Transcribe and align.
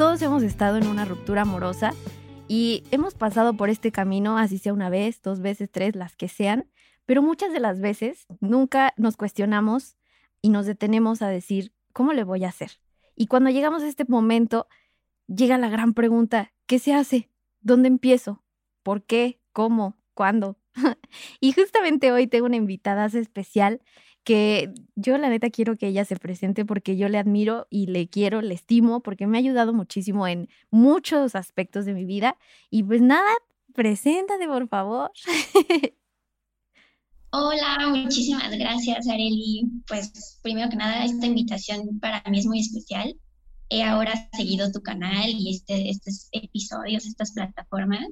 Todos 0.00 0.22
hemos 0.22 0.42
estado 0.42 0.78
en 0.78 0.86
una 0.86 1.04
ruptura 1.04 1.42
amorosa 1.42 1.92
y 2.48 2.84
hemos 2.90 3.12
pasado 3.12 3.52
por 3.52 3.68
este 3.68 3.92
camino, 3.92 4.38
así 4.38 4.56
sea 4.56 4.72
una 4.72 4.88
vez, 4.88 5.20
dos 5.20 5.40
veces, 5.42 5.68
tres, 5.70 5.94
las 5.94 6.16
que 6.16 6.26
sean, 6.26 6.70
pero 7.04 7.20
muchas 7.20 7.52
de 7.52 7.60
las 7.60 7.82
veces 7.82 8.26
nunca 8.40 8.94
nos 8.96 9.18
cuestionamos 9.18 9.98
y 10.40 10.48
nos 10.48 10.64
detenemos 10.64 11.20
a 11.20 11.28
decir, 11.28 11.74
¿cómo 11.92 12.14
le 12.14 12.24
voy 12.24 12.44
a 12.44 12.48
hacer? 12.48 12.80
Y 13.14 13.26
cuando 13.26 13.50
llegamos 13.50 13.82
a 13.82 13.88
este 13.88 14.06
momento, 14.08 14.68
llega 15.26 15.58
la 15.58 15.68
gran 15.68 15.92
pregunta, 15.92 16.54
¿qué 16.64 16.78
se 16.78 16.94
hace? 16.94 17.28
¿Dónde 17.60 17.88
empiezo? 17.88 18.42
¿Por 18.82 19.02
qué? 19.02 19.38
¿Cómo? 19.52 19.98
¿Cuándo? 20.14 20.56
y 21.40 21.52
justamente 21.52 22.10
hoy 22.10 22.26
tengo 22.26 22.46
una 22.46 22.56
invitada 22.56 23.04
especial 23.04 23.82
que 24.24 24.72
yo 24.96 25.18
la 25.18 25.28
neta 25.28 25.50
quiero 25.50 25.76
que 25.76 25.88
ella 25.88 26.04
se 26.04 26.16
presente 26.16 26.64
porque 26.64 26.96
yo 26.96 27.08
le 27.08 27.18
admiro 27.18 27.66
y 27.70 27.86
le 27.86 28.08
quiero, 28.08 28.42
le 28.42 28.54
estimo, 28.54 29.00
porque 29.02 29.26
me 29.26 29.38
ha 29.38 29.40
ayudado 29.40 29.72
muchísimo 29.72 30.26
en 30.26 30.48
muchos 30.70 31.34
aspectos 31.34 31.84
de 31.84 31.94
mi 31.94 32.04
vida. 32.04 32.36
Y 32.70 32.82
pues 32.82 33.00
nada, 33.00 33.30
preséntate 33.74 34.46
por 34.46 34.68
favor. 34.68 35.10
Hola, 37.32 37.86
muchísimas 37.88 38.50
gracias, 38.50 39.08
Areli. 39.08 39.62
Pues 39.86 40.40
primero 40.42 40.68
que 40.68 40.76
nada, 40.76 41.04
esta 41.04 41.26
invitación 41.26 42.00
para 42.00 42.22
mí 42.28 42.40
es 42.40 42.46
muy 42.46 42.58
especial. 42.58 43.14
He 43.68 43.84
ahora 43.84 44.28
seguido 44.32 44.72
tu 44.72 44.82
canal 44.82 45.30
y 45.30 45.54
este, 45.54 45.90
estos 45.90 46.28
episodios, 46.32 47.06
estas 47.06 47.32
plataformas, 47.32 48.08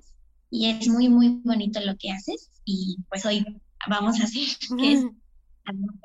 y 0.51 0.67
es 0.71 0.87
muy, 0.87 1.09
muy 1.09 1.41
bonito 1.45 1.81
lo 1.81 1.97
que 1.97 2.13
haces. 2.13 2.53
Y 2.65 2.99
pues 3.09 3.27
hoy 3.27 3.45
vamos 3.89 4.21
a 4.21 4.25
hacer 4.25 4.47
que 4.79 4.93
es 4.93 5.05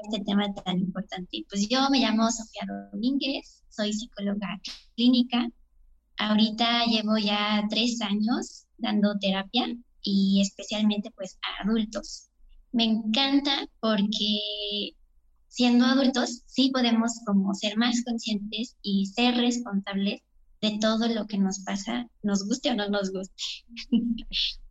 este 0.04 0.24
tema 0.24 0.54
tan 0.54 0.80
importante. 0.80 1.46
Pues 1.50 1.68
yo 1.70 1.90
me 1.90 2.00
llamo 2.00 2.30
Sofía 2.32 2.68
Domínguez, 2.92 3.64
soy 3.70 3.94
psicóloga 3.94 4.60
clínica. 4.96 5.50
Ahorita 6.18 6.86
llevo 6.86 7.18
ya 7.18 7.64
tres 7.70 8.02
años 8.02 8.66
dando 8.78 9.18
terapia 9.20 9.68
y 10.02 10.42
especialmente 10.42 11.12
pues 11.12 11.38
a 11.42 11.64
adultos. 11.64 12.30
Me 12.72 12.86
encanta 12.86 13.68
porque 13.80 14.96
siendo 15.48 15.86
adultos 15.86 16.44
sí 16.46 16.72
podemos 16.72 17.12
como 17.26 17.54
ser 17.54 17.78
más 17.78 18.04
conscientes 18.04 18.76
y 18.82 19.06
ser 19.08 19.36
responsables 19.36 20.22
de 20.62 20.78
todo 20.80 21.08
lo 21.08 21.28
que 21.28 21.38
nos 21.38 21.60
pasa, 21.60 22.08
nos 22.22 22.48
guste 22.48 22.72
o 22.72 22.76
no 22.76 22.90
nos 22.90 23.12
guste. 23.12 23.34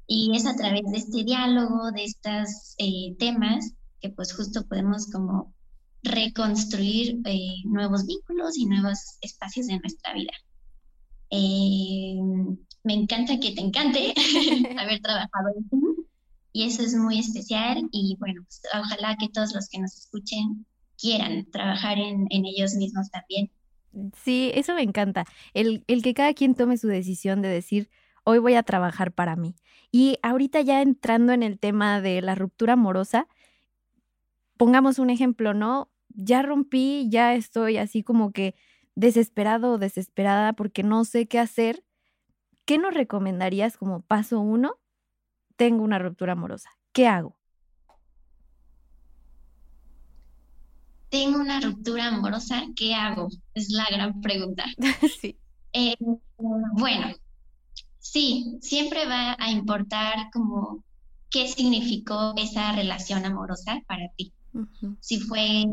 y 0.07 0.37
es 0.37 0.47
a 0.47 0.57
través 0.57 0.83
de 0.91 0.99
este 0.99 1.25
diálogo, 1.25 1.93
de 1.93 2.05
estos 2.05 2.75
eh, 2.79 3.15
temas, 3.19 3.73
que 4.03 4.11
pues 4.11 4.35
justo 4.35 4.67
podemos 4.67 5.11
como 5.11 5.55
reconstruir 6.03 7.21
eh, 7.25 7.63
nuevos 7.65 8.07
vínculos 8.07 8.59
y 8.59 8.67
nuevos 8.67 8.99
espacios 9.21 9.69
de 9.69 9.79
nuestra 9.79 10.13
vida. 10.15 10.33
Eh, 11.31 12.19
me 12.85 12.95
encanta 12.95 13.39
que 13.39 13.53
te 13.53 13.61
encante 13.61 14.13
haber 14.79 15.01
trabajado 15.01 15.49
en 15.57 15.69
ti 15.69 15.77
y 16.53 16.65
eso 16.65 16.83
es 16.83 16.95
muy 16.95 17.19
especial 17.19 17.89
y 17.93 18.17
bueno, 18.19 18.43
pues, 18.43 18.63
ojalá 18.75 19.17
que 19.19 19.29
todos 19.29 19.55
los 19.55 19.69
que 19.69 19.79
nos 19.79 19.97
escuchen 19.97 20.67
quieran 20.99 21.51
trabajar 21.51 21.99
en, 21.99 22.27
en 22.31 22.45
ellos 22.45 22.75
mismos 22.75 23.11
también. 23.11 23.51
Sí, 24.23 24.51
eso 24.55 24.75
me 24.75 24.83
encanta. 24.83 25.25
El, 25.55 25.85
el 25.87 26.03
que 26.03 26.15
cada 26.15 26.35
quien 26.35 26.55
tome 26.55 26.77
su 26.77 26.89
decisión 26.89 27.43
de 27.43 27.49
decir, 27.49 27.89
hoy 28.25 28.39
voy 28.39 28.55
a 28.55 28.63
trabajar 28.63 29.13
para 29.13 29.37
mí. 29.37 29.55
Y 29.91 30.19
ahorita 30.23 30.61
ya 30.63 30.81
entrando 30.81 31.33
en 31.33 31.43
el 31.43 31.59
tema 31.59 32.01
de 32.01 32.23
la 32.23 32.35
ruptura 32.35 32.75
amorosa, 32.75 33.29
pongamos 34.63 35.01
un 35.01 35.11
ejemplo, 35.11 35.55
¿no? 35.55 35.91
Ya 36.11 36.41
rompí, 36.41 37.09
ya 37.11 37.35
estoy 37.35 37.79
así 37.79 38.05
como 38.05 38.31
que 38.31 38.55
desesperado 38.95 39.73
o 39.73 39.79
desesperada 39.79 40.53
porque 40.53 40.85
no 40.85 41.05
sé 41.05 41.27
qué 41.27 41.41
hacer. 41.41 41.85
¿Qué 42.65 42.79
nos 42.79 42.95
recomendarías 42.95 43.77
como 43.77 44.03
paso 44.03 44.39
uno? 44.39 44.79
Tengo 45.57 45.83
una 45.83 45.99
ruptura 45.99 46.35
amorosa. 46.35 46.71
¿Qué 46.93 47.09
hago? 47.09 47.37
Tengo 51.09 51.41
una 51.41 51.61
ruptura 51.61 52.07
amorosa, 52.07 52.63
¿qué 52.77 52.95
hago? 52.95 53.31
Es 53.55 53.69
la 53.71 53.87
gran 53.91 54.21
pregunta. 54.21 54.67
sí. 55.21 55.37
Eh, 55.73 55.97
bueno, 56.39 57.09
sí, 57.99 58.59
siempre 58.61 59.07
va 59.07 59.35
a 59.41 59.51
importar 59.51 60.31
como 60.33 60.85
qué 61.31 61.49
significó 61.49 62.35
esa 62.37 62.71
relación 62.71 63.25
amorosa 63.25 63.83
para 63.89 64.07
ti. 64.17 64.33
Si 65.01 65.21
fue, 65.21 65.65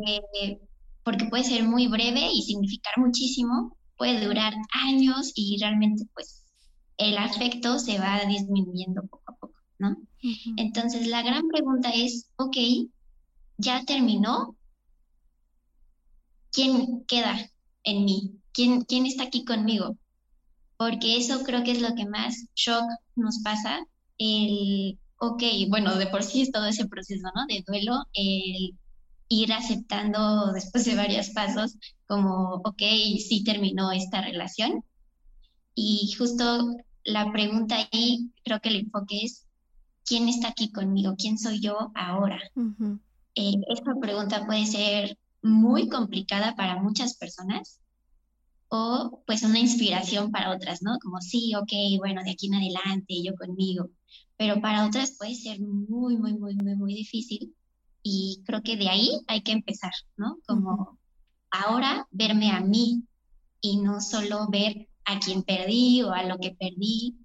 porque 1.03 1.25
puede 1.25 1.44
ser 1.44 1.63
muy 1.63 1.88
breve 1.88 2.29
y 2.34 2.41
significar 2.41 2.94
muchísimo, 2.97 3.78
puede 3.97 4.25
durar 4.25 4.53
años 4.72 5.31
y 5.35 5.57
realmente 5.59 6.06
pues 6.13 6.45
el 6.97 7.18
afecto 7.18 7.79
se 7.79 8.00
va 8.00 8.22
disminuyendo 8.25 9.01
poco 9.07 9.31
a 9.31 9.35
poco, 9.35 9.56
¿no? 9.78 9.97
Entonces 10.57 11.07
la 11.07 11.22
gran 11.22 11.47
pregunta 11.47 11.89
es, 11.89 12.29
ok, 12.38 12.57
ya 13.57 13.84
terminó, 13.85 14.56
¿quién 16.51 17.03
queda 17.07 17.50
en 17.84 18.06
mí? 18.06 18.39
¿Quién, 18.53 18.81
quién 18.81 19.06
está 19.06 19.23
aquí 19.23 19.45
conmigo? 19.45 19.97
Porque 20.78 21.18
eso 21.18 21.44
creo 21.44 21.63
que 21.63 21.72
es 21.72 21.81
lo 21.81 21.95
que 21.95 22.06
más 22.06 22.47
shock 22.56 22.84
nos 23.16 23.39
pasa, 23.44 23.85
el 24.18 24.97
ok, 25.19 25.44
bueno, 25.69 25.96
de 25.96 26.07
por 26.07 26.24
sí 26.24 26.41
es 26.41 26.52
todo 26.52 26.66
ese 26.66 26.88
proceso, 26.88 27.28
¿no? 27.35 27.46
De 27.47 27.63
duelo, 27.68 28.06
el 28.13 28.78
ir 29.28 29.53
aceptando 29.53 30.52
después 30.53 30.85
de 30.85 30.96
varios 30.96 31.30
pasos 31.30 31.78
como, 32.07 32.56
ok, 32.66 32.80
sí 32.80 33.44
terminó 33.46 33.91
esta 33.91 34.22
relación. 34.22 34.84
Y 35.75 36.13
justo 36.18 36.75
la 37.03 37.31
pregunta 37.31 37.75
ahí, 37.91 38.31
creo 38.44 38.59
que 38.59 38.69
el 38.69 38.78
enfoque 38.78 39.24
es, 39.24 39.46
¿quién 40.03 40.28
está 40.28 40.50
aquí 40.50 40.72
conmigo? 40.72 41.16
¿Quién 41.18 41.38
soy 41.38 41.59
yo 41.59 41.91
ahora? 41.96 42.40
Eh, 43.36 43.53
esta 43.69 43.94
pregunta 44.01 44.46
puede 44.46 44.66
ser 44.66 45.18
muy 45.41 45.88
complicada 45.88 46.56
para 46.56 46.81
muchas 46.81 47.16
personas 47.16 47.80
o 48.69 49.24
pues 49.25 49.44
una 49.44 49.59
inspiración 49.59 50.31
para 50.31 50.52
otras, 50.52 50.81
¿no? 50.81 50.97
Como 51.02 51.22
sí, 51.22 51.53
ok, 51.56 52.00
bueno, 52.00 52.24
de 52.24 52.31
aquí 52.31 52.47
en 52.47 52.56
adelante, 52.56 53.22
yo 53.24 53.35
conmigo 53.35 53.90
pero 54.40 54.62
para 54.62 54.88
otras 54.88 55.18
puede 55.18 55.35
ser 55.35 55.59
muy, 55.59 56.16
muy, 56.16 56.34
muy, 56.38 56.56
muy, 56.56 56.74
muy 56.78 56.94
difícil 56.94 57.53
y 58.02 58.41
creo 58.46 58.63
que 58.63 58.78
de 58.78 58.88
ahí 58.88 59.19
hay 59.28 59.41
que 59.41 59.52
empezar, 59.52 59.91
¿no? 60.16 60.38
Como 60.47 60.97
ahora 61.52 62.07
verme 62.09 62.50
a 62.52 62.62
mí 62.62 63.03
y 63.59 63.81
no 63.81 64.00
solo 64.00 64.47
ver 64.47 64.88
a 65.03 65.19
quien 65.19 65.44
perdí 65.44 66.03
o 66.03 66.13
a 66.13 66.24
lo 66.24 66.38
que 66.38 66.51
perdí 66.51 67.18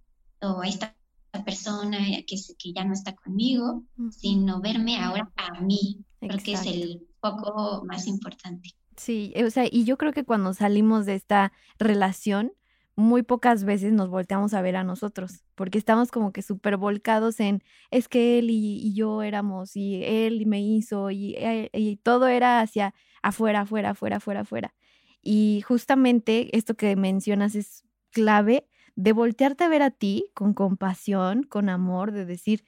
o 0.42 0.62
a 0.62 0.66
esta 0.66 0.96
persona 1.44 1.98
que, 2.26 2.36
que 2.58 2.72
ya 2.72 2.84
no 2.84 2.94
está 2.94 3.14
conmigo, 3.14 3.84
sino 4.10 4.60
verme 4.60 4.98
ahora 4.98 5.32
a 5.36 5.60
mí. 5.60 6.04
Creo 6.18 6.38
que 6.40 6.54
es 6.54 6.66
el 6.66 7.06
poco 7.20 7.84
más 7.86 8.08
importante. 8.08 8.70
Sí, 8.96 9.32
o 9.44 9.50
sea, 9.50 9.64
y 9.70 9.84
yo 9.84 9.98
creo 9.98 10.12
que 10.12 10.24
cuando 10.24 10.54
salimos 10.54 11.06
de 11.06 11.14
esta 11.14 11.52
relación, 11.78 12.52
muy 12.96 13.22
pocas 13.22 13.64
veces 13.64 13.92
nos 13.92 14.08
volteamos 14.08 14.54
a 14.54 14.62
ver 14.62 14.76
a 14.76 14.84
nosotros, 14.84 15.44
porque 15.56 15.78
estamos 15.78 16.10
como 16.10 16.32
que 16.32 16.42
súper 16.42 16.76
volcados 16.76 17.40
en, 17.40 17.62
es 17.90 18.08
que 18.08 18.38
él 18.38 18.50
y, 18.50 18.94
yo 18.94 19.22
éramos, 19.22 19.76
y 19.76 20.04
él 20.04 20.46
me 20.46 20.60
hizo, 20.60 21.10
y, 21.10 21.34
eh, 21.36 21.70
y, 21.72 21.96
todo 21.96 22.28
era 22.28 22.60
hacia 22.60 22.94
afuera, 23.22 23.62
afuera, 23.62 23.90
afuera, 23.90 24.16
afuera, 24.16 24.40
afuera. 24.40 24.74
Y 25.22 25.62
justamente 25.66 26.56
esto 26.56 26.76
que 26.76 26.94
mencionas 26.96 27.54
es 27.56 27.84
clave 28.10 28.68
de 28.96 29.12
voltearte 29.12 29.64
a 29.64 29.68
ver 29.68 29.82
a 29.82 29.90
ti 29.90 30.30
con 30.34 30.54
compasión, 30.54 31.42
con 31.44 31.68
amor, 31.68 32.12
de 32.12 32.26
decir, 32.26 32.64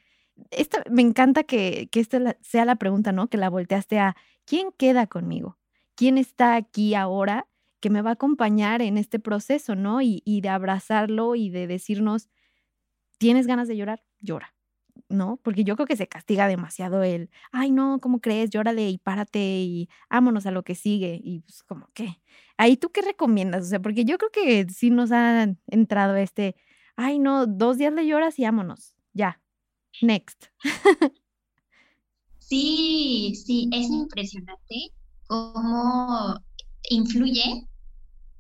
esta, 0.51 0.83
me 0.91 1.03
encanta 1.03 1.45
que, 1.45 1.89
que 1.93 2.01
esta 2.01 2.37
sea 2.41 2.65
la 2.65 2.77
pregunta, 2.77 3.13
¿no? 3.13 3.29
Que 3.29 3.39
la 3.39 3.51
volteaste 3.51 3.99
a, 4.01 4.17
¿quién 4.45 4.73
queda 4.77 5.07
conmigo? 5.07 5.59
¿Quién 5.97 6.19
está 6.19 6.55
aquí 6.55 6.95
ahora? 6.95 7.49
que 7.81 7.91
me 7.91 8.03
va 8.03 8.11
a 8.11 8.15
acompañar 8.15 8.83
en 8.83 8.99
este 8.99 9.19
proceso, 9.19 9.75
¿no? 9.75 10.01
Y, 10.03 10.23
de 10.43 10.49
abrazarlo 10.49 11.35
y 11.35 11.51
de 11.51 11.67
decirnos, 11.67 12.29
¿tienes 13.19 13.47
ganas 13.47 13.69
de 13.69 13.77
llorar? 13.77 14.05
Llora, 14.21 14.55
¿no? 15.09 15.39
Porque 15.43 15.65
yo 15.65 15.77
creo 15.77 15.87
que 15.87 15.97
se 15.97 16.09
castiga 16.09 16.49
demasiado 16.49 17.03
el, 17.03 17.31
ay, 17.53 17.71
no, 17.71 18.01
¿cómo 18.01 18.21
crees? 18.21 18.51
Llórale 18.51 18.89
y 18.91 18.99
párate 18.99 19.39
y 19.39 19.89
vámonos 20.11 20.47
a 20.47 20.51
lo 20.51 20.65
que 20.65 20.75
sigue. 20.75 21.21
Y 21.23 21.41
pues, 21.41 21.63
como, 21.63 21.89
¿qué? 21.95 22.21
Ahí 22.57 22.77
tú 22.77 22.91
qué 22.91 23.03
recomiendas? 23.03 23.67
O 23.67 23.69
sea, 23.69 23.81
porque 23.81 24.05
yo 24.05 24.19
creo 24.19 24.31
que 24.33 24.67
sí 24.69 24.91
nos 24.91 25.13
ha 25.13 25.47
entrado 25.69 26.17
este, 26.17 26.57
ay 26.97 27.19
no, 27.19 27.47
dos 27.47 27.79
días 27.79 27.93
le 27.93 28.07
lloras 28.07 28.39
y 28.39 28.45
vámonos, 28.45 28.95
ya, 29.13 29.41
next. 30.03 30.47
Sí, 32.39 33.35
sí, 33.45 33.69
es 33.73 33.91
impresionante 33.91 34.93
cómo 35.27 36.39
influye 36.89 37.67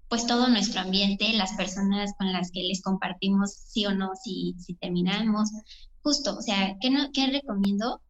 pues 0.08 0.26
todo 0.26 0.48
nuestro 0.48 0.80
ambiente, 0.80 1.32
las 1.32 1.52
personas 1.54 2.14
con 2.16 2.32
las 2.32 2.50
que 2.52 2.62
les 2.62 2.80
compartimos 2.82 3.52
sí 3.52 3.86
o 3.86 3.94
no, 3.94 4.10
si, 4.22 4.54
si 4.58 4.74
terminamos. 4.74 5.50
Justo, 6.02 6.36
o 6.36 6.42
sea, 6.42 6.76
¿qué, 6.80 6.90
no, 6.90 7.10
¿qué 7.12 7.26
recomiendo? 7.26 8.00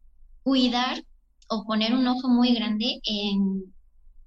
Cuidar 0.43 1.03
o 1.49 1.65
poner 1.65 1.93
un 1.93 2.07
ojo 2.07 2.29
muy 2.29 2.53
grande 2.53 2.99
en 3.03 3.73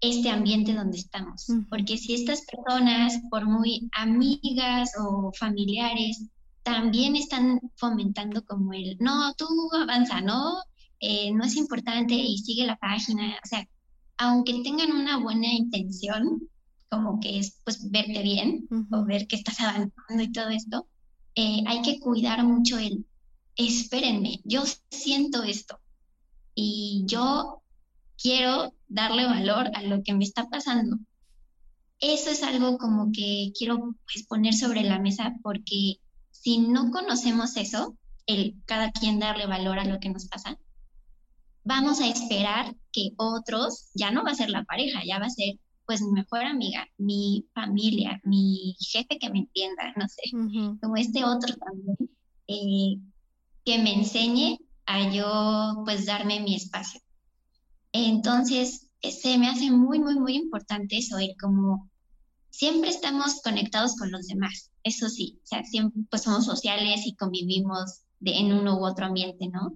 este 0.00 0.30
ambiente 0.30 0.74
donde 0.74 0.98
estamos. 0.98 1.46
Porque 1.68 1.96
si 1.96 2.14
estas 2.14 2.42
personas, 2.42 3.20
por 3.30 3.46
muy 3.46 3.88
amigas 3.92 4.90
o 4.98 5.30
familiares, 5.38 6.24
también 6.62 7.16
están 7.16 7.60
fomentando 7.76 8.44
como 8.44 8.72
el, 8.72 8.96
no, 8.98 9.32
tú 9.34 9.46
avanza, 9.80 10.20
no, 10.20 10.60
eh, 10.98 11.32
no 11.32 11.44
es 11.44 11.56
importante 11.56 12.14
y 12.14 12.38
sigue 12.38 12.66
la 12.66 12.76
página, 12.76 13.38
o 13.42 13.46
sea, 13.46 13.66
aunque 14.20 14.60
tengan 14.62 14.92
una 14.92 15.16
buena 15.16 15.50
intención, 15.50 16.46
como 16.90 17.20
que 17.20 17.38
es 17.38 17.58
pues 17.64 17.90
verte 17.90 18.22
bien 18.22 18.68
o 18.92 19.04
ver 19.04 19.26
que 19.26 19.36
estás 19.36 19.58
avanzando 19.60 20.22
y 20.22 20.30
todo 20.30 20.50
esto, 20.50 20.86
eh, 21.34 21.64
hay 21.66 21.80
que 21.80 21.98
cuidar 22.00 22.44
mucho 22.44 22.78
el, 22.78 23.06
espérenme, 23.56 24.42
yo 24.44 24.62
siento 24.90 25.42
esto 25.42 25.80
y 26.54 27.04
yo 27.06 27.62
quiero 28.20 28.74
darle 28.88 29.24
valor 29.24 29.70
a 29.74 29.82
lo 29.82 30.02
que 30.02 30.12
me 30.12 30.24
está 30.24 30.50
pasando. 30.50 30.98
Eso 31.98 32.28
es 32.28 32.42
algo 32.42 32.76
como 32.76 33.12
que 33.12 33.52
quiero 33.56 33.94
pues, 34.04 34.26
poner 34.26 34.52
sobre 34.52 34.82
la 34.82 34.98
mesa 34.98 35.34
porque 35.42 35.96
si 36.30 36.58
no 36.58 36.90
conocemos 36.90 37.56
eso, 37.56 37.96
el 38.26 38.54
cada 38.66 38.92
quien 38.92 39.18
darle 39.18 39.46
valor 39.46 39.78
a 39.78 39.86
lo 39.86 39.98
que 39.98 40.10
nos 40.10 40.26
pasa, 40.26 40.58
vamos 41.64 42.00
a 42.00 42.08
esperar 42.08 42.74
que 42.92 43.10
otros, 43.16 43.90
ya 43.94 44.10
no 44.10 44.24
va 44.24 44.32
a 44.32 44.34
ser 44.34 44.50
la 44.50 44.64
pareja, 44.64 45.02
ya 45.04 45.18
va 45.18 45.26
a 45.26 45.30
ser 45.30 45.54
pues 45.86 46.02
mi 46.02 46.12
mejor 46.12 46.44
amiga, 46.44 46.86
mi 46.98 47.46
familia, 47.52 48.20
mi 48.22 48.76
jefe 48.78 49.18
que 49.18 49.28
me 49.28 49.40
entienda, 49.40 49.92
no 49.96 50.06
sé, 50.08 50.22
como 50.80 50.96
este 50.96 51.24
otro 51.24 51.54
también, 51.56 51.96
eh, 52.46 53.00
que 53.64 53.78
me 53.82 53.94
enseñe 53.94 54.58
a 54.86 55.12
yo 55.12 55.82
pues 55.84 56.06
darme 56.06 56.38
mi 56.40 56.54
espacio. 56.54 57.00
Entonces, 57.92 58.88
se 59.02 59.36
me 59.36 59.48
hace 59.48 59.72
muy, 59.72 59.98
muy, 59.98 60.14
muy 60.18 60.36
importante 60.36 60.98
eso, 60.98 61.18
el 61.18 61.34
como 61.40 61.90
siempre 62.50 62.90
estamos 62.90 63.40
conectados 63.42 63.96
con 63.96 64.12
los 64.12 64.28
demás, 64.28 64.70
eso 64.84 65.08
sí, 65.08 65.40
o 65.42 65.46
sea, 65.46 65.64
siempre 65.64 66.02
pues 66.08 66.22
somos 66.22 66.44
sociales 66.44 67.00
y 67.04 67.16
convivimos 67.16 68.02
de, 68.20 68.38
en 68.38 68.52
uno 68.52 68.78
u 68.78 68.86
otro 68.86 69.06
ambiente, 69.06 69.48
¿no? 69.48 69.74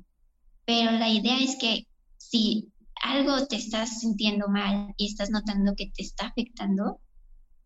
Pero 0.64 0.92
la 0.92 1.08
idea 1.08 1.38
es 1.38 1.56
que 1.56 1.86
si 2.16 2.72
algo 3.02 3.46
te 3.46 3.56
estás 3.56 4.00
sintiendo 4.00 4.48
mal 4.48 4.94
y 4.96 5.06
estás 5.06 5.30
notando 5.30 5.74
que 5.76 5.90
te 5.94 6.02
está 6.02 6.28
afectando, 6.28 7.00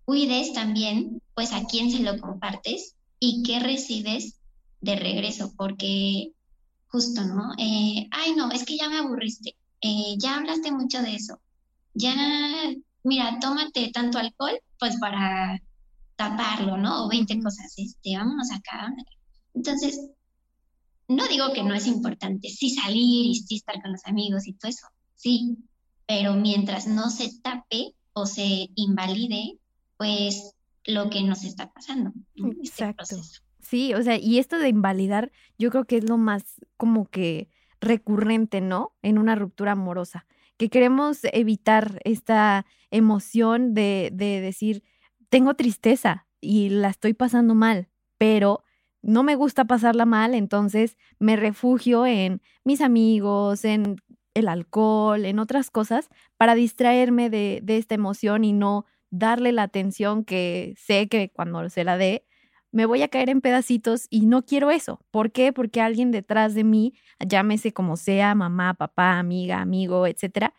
cuides 0.04 0.52
también 0.52 1.22
pues 1.34 1.52
a 1.52 1.64
quién 1.64 1.90
se 1.90 2.00
lo 2.00 2.18
compartes 2.18 2.96
y 3.20 3.42
qué 3.42 3.60
recibes 3.60 4.40
de 4.80 4.96
regreso, 4.96 5.52
porque 5.56 6.32
justo, 6.88 7.24
¿no? 7.24 7.52
Eh, 7.58 8.08
ay, 8.10 8.34
no, 8.36 8.50
es 8.50 8.64
que 8.64 8.76
ya 8.76 8.88
me 8.88 8.98
aburriste, 8.98 9.56
eh, 9.80 10.16
ya 10.18 10.36
hablaste 10.36 10.72
mucho 10.72 11.02
de 11.02 11.14
eso, 11.14 11.40
ya, 11.94 12.14
mira, 13.04 13.38
tómate 13.40 13.90
tanto 13.92 14.18
alcohol, 14.18 14.60
pues 14.78 14.96
para 14.98 15.60
taparlo, 16.16 16.76
¿no? 16.76 17.04
O 17.04 17.08
20 17.08 17.40
cosas, 17.42 17.72
este, 17.76 18.16
vámonos 18.16 18.50
acá. 18.50 18.92
Entonces, 19.54 20.00
no 21.08 21.26
digo 21.26 21.52
que 21.55 21.62
no 21.62 21.75
es 21.75 21.87
importante, 21.87 22.50
sí 22.50 22.70
salir 22.70 23.26
y 23.26 23.34
sí 23.34 23.56
estar 23.56 23.81
con 23.81 23.93
los 23.93 24.05
amigos 24.05 24.46
y 24.46 24.52
todo 24.52 24.70
eso, 24.70 24.87
sí, 25.16 25.56
pero 26.06 26.34
mientras 26.34 26.87
no 26.87 27.10
se 27.10 27.31
tape 27.43 27.94
o 28.12 28.26
se 28.26 28.69
invalide, 28.75 29.58
pues 29.96 30.55
lo 30.84 31.10
que 31.10 31.22
nos 31.22 31.44
está 31.44 31.70
pasando. 31.72 32.12
Este 32.34 32.84
Exacto. 32.84 33.16
sí, 33.60 33.94
o 33.94 34.02
sea, 34.02 34.19
y 34.19 34.38
esto 34.38 34.58
de 34.58 34.69
invalidar, 34.69 35.32
yo 35.58 35.70
creo 35.70 35.84
que 35.84 35.96
es 35.96 36.08
lo 36.08 36.19
más 36.19 36.44
como 36.76 37.06
que 37.06 37.49
recurrente, 37.81 38.60
¿no? 38.60 38.93
En 39.02 39.19
una 39.19 39.34
ruptura 39.34 39.72
amorosa, 39.72 40.26
que 40.56 40.69
queremos 40.69 41.20
evitar 41.32 42.00
esta 42.05 42.66
emoción 42.90 43.75
de, 43.75 44.10
de 44.12 44.40
decir, 44.40 44.82
tengo 45.31 45.55
tristeza 45.55 46.26
y 46.40 46.69
la 46.70 46.88
estoy 46.88 47.14
pasando 47.14 47.55
mal, 47.55 47.88
pero 48.19 48.62
no 49.02 49.22
me 49.22 49.36
gusta 49.36 49.64
pasarla 49.64 50.06
mal, 50.06 50.34
entonces 50.34 50.96
me 51.18 51.36
refugio 51.36 52.06
en 52.06 52.42
mis 52.64 52.80
amigos, 52.80 53.64
en 53.64 53.96
el 54.34 54.48
alcohol, 54.48 55.24
en 55.24 55.38
otras 55.38 55.70
cosas, 55.70 56.08
para 56.36 56.54
distraerme 56.54 57.30
de, 57.30 57.62
esta 57.66 57.94
emoción 57.94 58.44
y 58.44 58.52
no 58.52 58.86
darle 59.10 59.52
la 59.52 59.62
atención 59.64 60.24
que 60.24 60.74
sé 60.76 61.08
que 61.08 61.30
cuando 61.30 61.68
se 61.70 61.84
la 61.84 61.96
dé, 61.96 62.24
me 62.70 62.86
voy 62.86 63.02
a 63.02 63.08
caer 63.08 63.30
en 63.30 63.40
pedacitos 63.40 64.06
y 64.10 64.26
no 64.26 64.44
quiero 64.44 64.70
eso. 64.70 65.00
¿Por 65.10 65.32
qué? 65.32 65.52
Porque 65.52 65.80
alguien 65.80 66.10
detrás 66.10 66.54
de 66.54 66.64
mí, 66.64 66.92
llámese 67.26 67.72
como 67.72 67.96
sea, 67.96 68.34
mamá, 68.34 68.74
papá, 68.74 69.18
amiga, 69.18 69.60
amigo, 69.60 70.06
etcétera, 70.06 70.54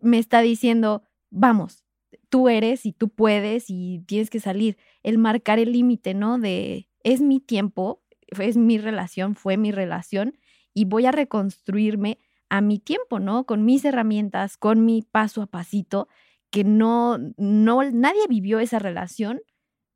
me 0.00 0.18
está 0.18 0.40
diciendo, 0.40 1.04
vamos, 1.30 1.84
tú 2.28 2.48
eres 2.48 2.86
y 2.86 2.92
tú 2.92 3.08
puedes 3.08 3.66
y 3.68 4.00
tienes 4.06 4.30
que 4.30 4.40
salir. 4.40 4.76
El 5.02 5.18
marcar 5.18 5.58
el 5.60 5.72
límite, 5.72 6.14
¿no? 6.14 6.38
De 6.38 6.88
es 7.04 7.20
mi 7.20 7.38
tiempo, 7.38 8.02
es 8.26 8.56
mi 8.56 8.78
relación, 8.78 9.36
fue 9.36 9.56
mi 9.56 9.70
relación 9.70 10.36
y 10.72 10.86
voy 10.86 11.06
a 11.06 11.12
reconstruirme 11.12 12.18
a 12.48 12.60
mi 12.60 12.78
tiempo, 12.78 13.20
¿no? 13.20 13.46
Con 13.46 13.64
mis 13.64 13.84
herramientas, 13.84 14.56
con 14.56 14.84
mi 14.84 15.02
paso 15.02 15.42
a 15.42 15.46
pasito, 15.46 16.08
que 16.50 16.64
no, 16.64 17.18
no, 17.36 17.82
nadie 17.90 18.26
vivió 18.28 18.58
esa 18.58 18.78
relación 18.78 19.40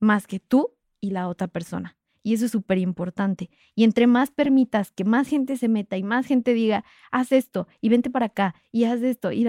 más 0.00 0.26
que 0.26 0.40
tú 0.40 0.74
y 1.00 1.10
la 1.10 1.28
otra 1.28 1.48
persona. 1.48 1.96
Y 2.22 2.34
eso 2.34 2.46
es 2.46 2.52
súper 2.52 2.78
importante. 2.78 3.48
Y 3.74 3.84
entre 3.84 4.06
más 4.06 4.30
permitas 4.30 4.92
que 4.92 5.04
más 5.04 5.28
gente 5.28 5.56
se 5.56 5.68
meta 5.68 5.96
y 5.96 6.02
más 6.02 6.26
gente 6.26 6.52
diga, 6.52 6.84
haz 7.10 7.32
esto 7.32 7.68
y 7.80 7.88
vente 7.88 8.10
para 8.10 8.26
acá 8.26 8.54
y 8.70 8.84
haz 8.84 9.02
esto 9.02 9.32
y 9.32 9.46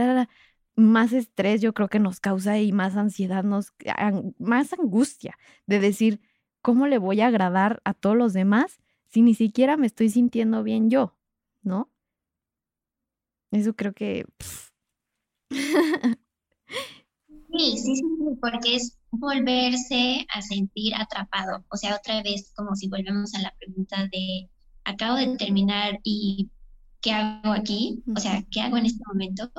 más 0.75 1.11
estrés 1.11 1.61
yo 1.61 1.73
creo 1.73 1.89
que 1.89 1.99
nos 1.99 2.19
causa 2.19 2.57
y 2.59 2.71
más 2.71 2.95
ansiedad, 2.95 3.43
nos, 3.43 3.73
más 4.37 4.71
angustia 4.73 5.37
de 5.65 5.79
decir, 5.79 6.21
¿cómo 6.61 6.87
le 6.87 6.97
voy 6.97 7.21
a 7.21 7.27
agradar 7.27 7.81
a 7.83 7.93
todos 7.93 8.15
los 8.15 8.33
demás 8.33 8.79
si 9.07 9.21
ni 9.21 9.33
siquiera 9.33 9.77
me 9.77 9.87
estoy 9.87 10.09
sintiendo 10.09 10.63
bien 10.63 10.89
yo? 10.89 11.15
¿No? 11.61 11.91
Eso 13.51 13.75
creo 13.75 13.93
que... 13.93 14.25
Sí, 17.51 17.77
sí, 17.77 17.95
sí, 17.95 18.03
porque 18.39 18.75
es 18.75 18.99
volverse 19.09 20.25
a 20.33 20.41
sentir 20.41 20.93
atrapado. 20.95 21.65
O 21.71 21.77
sea, 21.77 21.95
otra 21.95 22.21
vez, 22.21 22.53
como 22.55 22.75
si 22.75 22.87
volvemos 22.87 23.33
a 23.33 23.41
la 23.41 23.55
pregunta 23.57 24.07
de, 24.11 24.49
acabo 24.83 25.15
de 25.15 25.35
terminar 25.35 25.99
y 26.03 26.49
¿qué 27.01 27.11
hago 27.11 27.51
aquí? 27.53 28.03
O 28.15 28.19
sea, 28.19 28.43
¿qué 28.51 28.61
hago 28.61 28.77
en 28.77 28.85
este 28.85 29.03
momento? 29.07 29.49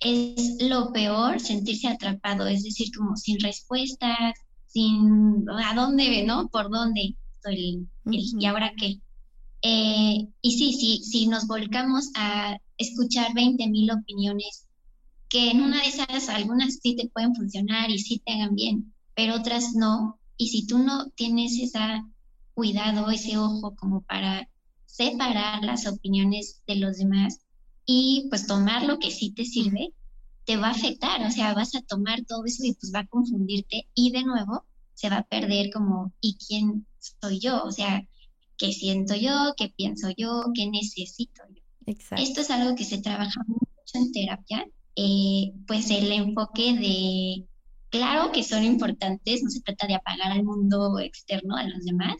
Es 0.00 0.56
lo 0.62 0.92
peor 0.92 1.38
sentirse 1.40 1.88
atrapado, 1.88 2.46
es 2.46 2.62
decir, 2.62 2.88
como 2.96 3.16
sin 3.16 3.38
respuestas, 3.40 4.34
sin 4.68 5.44
a 5.50 5.74
dónde, 5.74 6.24
¿no? 6.24 6.48
¿Por 6.48 6.70
dónde? 6.70 7.16
¿Y 7.44 8.46
ahora 8.46 8.72
qué? 8.76 9.00
Eh, 9.62 10.28
y 10.40 10.52
sí, 10.52 10.72
sí, 10.74 11.02
si 11.02 11.26
nos 11.26 11.46
volcamos 11.46 12.10
a 12.14 12.58
escuchar 12.76 13.34
20 13.34 13.66
mil 13.68 13.90
opiniones, 13.90 14.66
que 15.28 15.50
en 15.50 15.62
una 15.62 15.82
de 15.82 15.88
esas 15.88 16.28
algunas 16.28 16.78
sí 16.82 16.94
te 16.96 17.08
pueden 17.08 17.34
funcionar 17.34 17.90
y 17.90 17.98
sí 17.98 18.22
te 18.24 18.32
hagan 18.32 18.54
bien, 18.54 18.94
pero 19.14 19.34
otras 19.34 19.74
no. 19.74 20.18
Y 20.36 20.48
si 20.48 20.66
tú 20.66 20.78
no 20.78 21.10
tienes 21.10 21.58
ese 21.58 22.02
cuidado, 22.54 23.10
ese 23.10 23.36
ojo 23.36 23.74
como 23.76 24.02
para 24.02 24.48
separar 24.86 25.64
las 25.64 25.86
opiniones 25.86 26.62
de 26.66 26.76
los 26.76 26.98
demás 26.98 27.40
y 27.84 28.26
pues 28.28 28.46
tomar 28.46 28.84
lo 28.84 28.98
que 28.98 29.10
sí 29.10 29.30
te 29.30 29.44
sirve, 29.44 29.92
te 30.48 30.56
va 30.56 30.68
a 30.68 30.70
afectar, 30.70 31.22
o 31.26 31.30
sea, 31.30 31.52
vas 31.52 31.74
a 31.74 31.82
tomar 31.82 32.24
todo 32.24 32.46
eso 32.46 32.64
y 32.64 32.72
pues 32.72 32.90
va 32.94 33.00
a 33.00 33.06
confundirte 33.06 33.86
y 33.92 34.12
de 34.12 34.24
nuevo 34.24 34.64
se 34.94 35.10
va 35.10 35.18
a 35.18 35.22
perder 35.22 35.70
como, 35.70 36.14
¿y 36.22 36.38
quién 36.38 36.86
soy 37.20 37.38
yo? 37.38 37.62
O 37.64 37.70
sea, 37.70 38.02
¿qué 38.56 38.72
siento 38.72 39.14
yo? 39.14 39.52
¿Qué 39.58 39.74
pienso 39.76 40.08
yo? 40.16 40.44
¿Qué 40.54 40.66
necesito 40.70 41.42
yo? 41.50 41.94
Esto 42.16 42.40
es 42.40 42.50
algo 42.50 42.74
que 42.76 42.84
se 42.84 42.96
trabaja 42.96 43.42
mucho 43.46 43.92
en 43.92 44.10
terapia, 44.10 44.66
eh, 44.96 45.52
pues 45.66 45.90
el 45.90 46.10
enfoque 46.12 46.72
de, 46.72 47.44
claro 47.90 48.32
que 48.32 48.42
son 48.42 48.64
importantes, 48.64 49.42
no 49.42 49.50
se 49.50 49.60
trata 49.60 49.86
de 49.86 49.96
apagar 49.96 50.32
al 50.32 50.44
mundo 50.44 50.98
externo, 50.98 51.56
a 51.56 51.68
los 51.68 51.84
demás, 51.84 52.16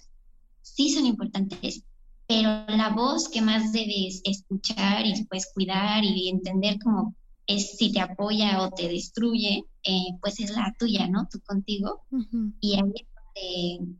sí 0.61 0.91
son 0.91 1.07
importantes, 1.07 1.83
pero 2.27 2.67
la 2.69 2.91
voz 2.91 3.31
que 3.31 3.41
más 3.41 3.73
debes 3.73 4.21
escuchar 4.23 5.07
y 5.07 5.25
pues 5.25 5.51
cuidar 5.55 6.05
y 6.05 6.29
entender 6.29 6.79
como 6.79 7.15
es 7.49 7.78
si 7.78 7.90
te 7.90 8.00
apoya 8.00 8.62
o 8.62 8.71
te 8.71 8.88
destruye, 8.88 9.64
eh, 9.83 10.07
pues 10.21 10.38
es 10.38 10.50
la 10.50 10.75
tuya, 10.78 11.09
¿no? 11.09 11.26
Tú 11.33 11.40
contigo. 11.40 12.02
Y 12.61 12.75
ahí 12.75 12.93
es 12.95 13.07
donde 13.14 13.97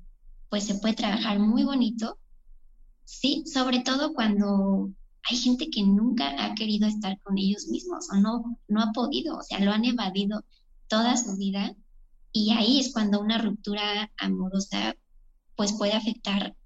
pues 0.51 0.65
se 0.65 0.75
puede 0.77 0.95
trabajar 0.95 1.39
muy 1.39 1.65
bonito, 1.65 2.19
sí, 3.05 3.45
sobre 3.47 3.81
todo 3.81 4.15
cuando 4.15 4.91
hay 5.29 5.37
gente 5.37 5.69
que 5.71 5.83
nunca 5.83 6.45
ha 6.45 6.55
querido 6.55 6.87
estar 6.87 7.21
con 7.21 7.39
ellos 7.39 7.67
mismos 7.69 8.09
o 8.13 8.17
no, 8.17 8.59
no 8.69 8.83
ha 8.83 8.93
podido, 8.93 9.37
o 9.37 9.43
sea, 9.43 9.61
lo 9.61 9.73
han 9.73 9.85
evadido 9.85 10.45
toda 10.89 11.17
su 11.17 11.37
vida 11.37 11.75
y 12.33 12.53
ahí 12.53 12.81
es 12.81 12.93
cuando 12.93 13.21
una 13.21 13.39
ruptura 13.39 14.11
amorosa 14.19 14.95
pues 15.57 15.73
puede 15.73 15.93
afectar, 15.93 16.57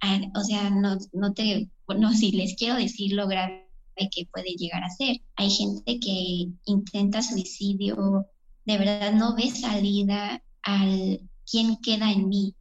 a, 0.00 0.20
o 0.34 0.42
sea, 0.42 0.70
no, 0.70 0.98
no 1.12 1.34
te, 1.34 1.70
no, 1.98 2.12
si 2.12 2.32
les 2.32 2.56
quiero 2.56 2.76
decir 2.76 3.12
lo 3.12 3.28
grave 3.28 3.63
que 4.10 4.26
puede 4.32 4.54
llegar 4.56 4.82
a 4.82 4.90
ser. 4.90 5.20
Hay 5.36 5.50
gente 5.50 5.98
que 6.00 6.48
intenta 6.64 7.22
suicidio, 7.22 8.26
de 8.64 8.78
verdad 8.78 9.12
no 9.12 9.34
ve 9.36 9.50
salida 9.50 10.42
al 10.62 11.20
quién 11.50 11.76
queda 11.82 12.10
en 12.10 12.28
mí. 12.28 12.54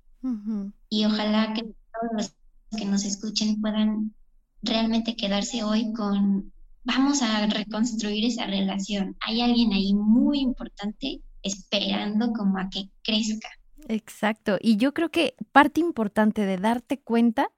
Y 0.90 1.06
ojalá 1.06 1.54
que 1.54 1.64
todos 1.64 2.12
los 2.14 2.36
que 2.78 2.86
nos 2.86 3.04
escuchen 3.04 3.60
puedan 3.60 4.14
realmente 4.62 5.16
quedarse 5.16 5.64
hoy 5.64 5.92
con, 5.94 6.54
vamos 6.84 7.22
a 7.22 7.46
reconstruir 7.48 8.26
esa 8.26 8.46
relación. 8.46 9.18
Hay 9.20 9.42
alguien 9.42 9.74
ahí 9.74 9.94
muy 9.94 10.40
importante 10.40 11.22
esperando 11.42 12.32
como 12.32 12.58
a 12.58 12.70
que 12.70 12.90
crezca. 13.04 13.50
Exacto. 13.90 14.58
Y 14.62 14.78
yo 14.78 14.94
creo 14.94 15.10
que 15.10 15.36
parte 15.52 15.82
importante 15.82 16.46
de 16.46 16.58
darte 16.58 17.02
cuenta 17.02 17.50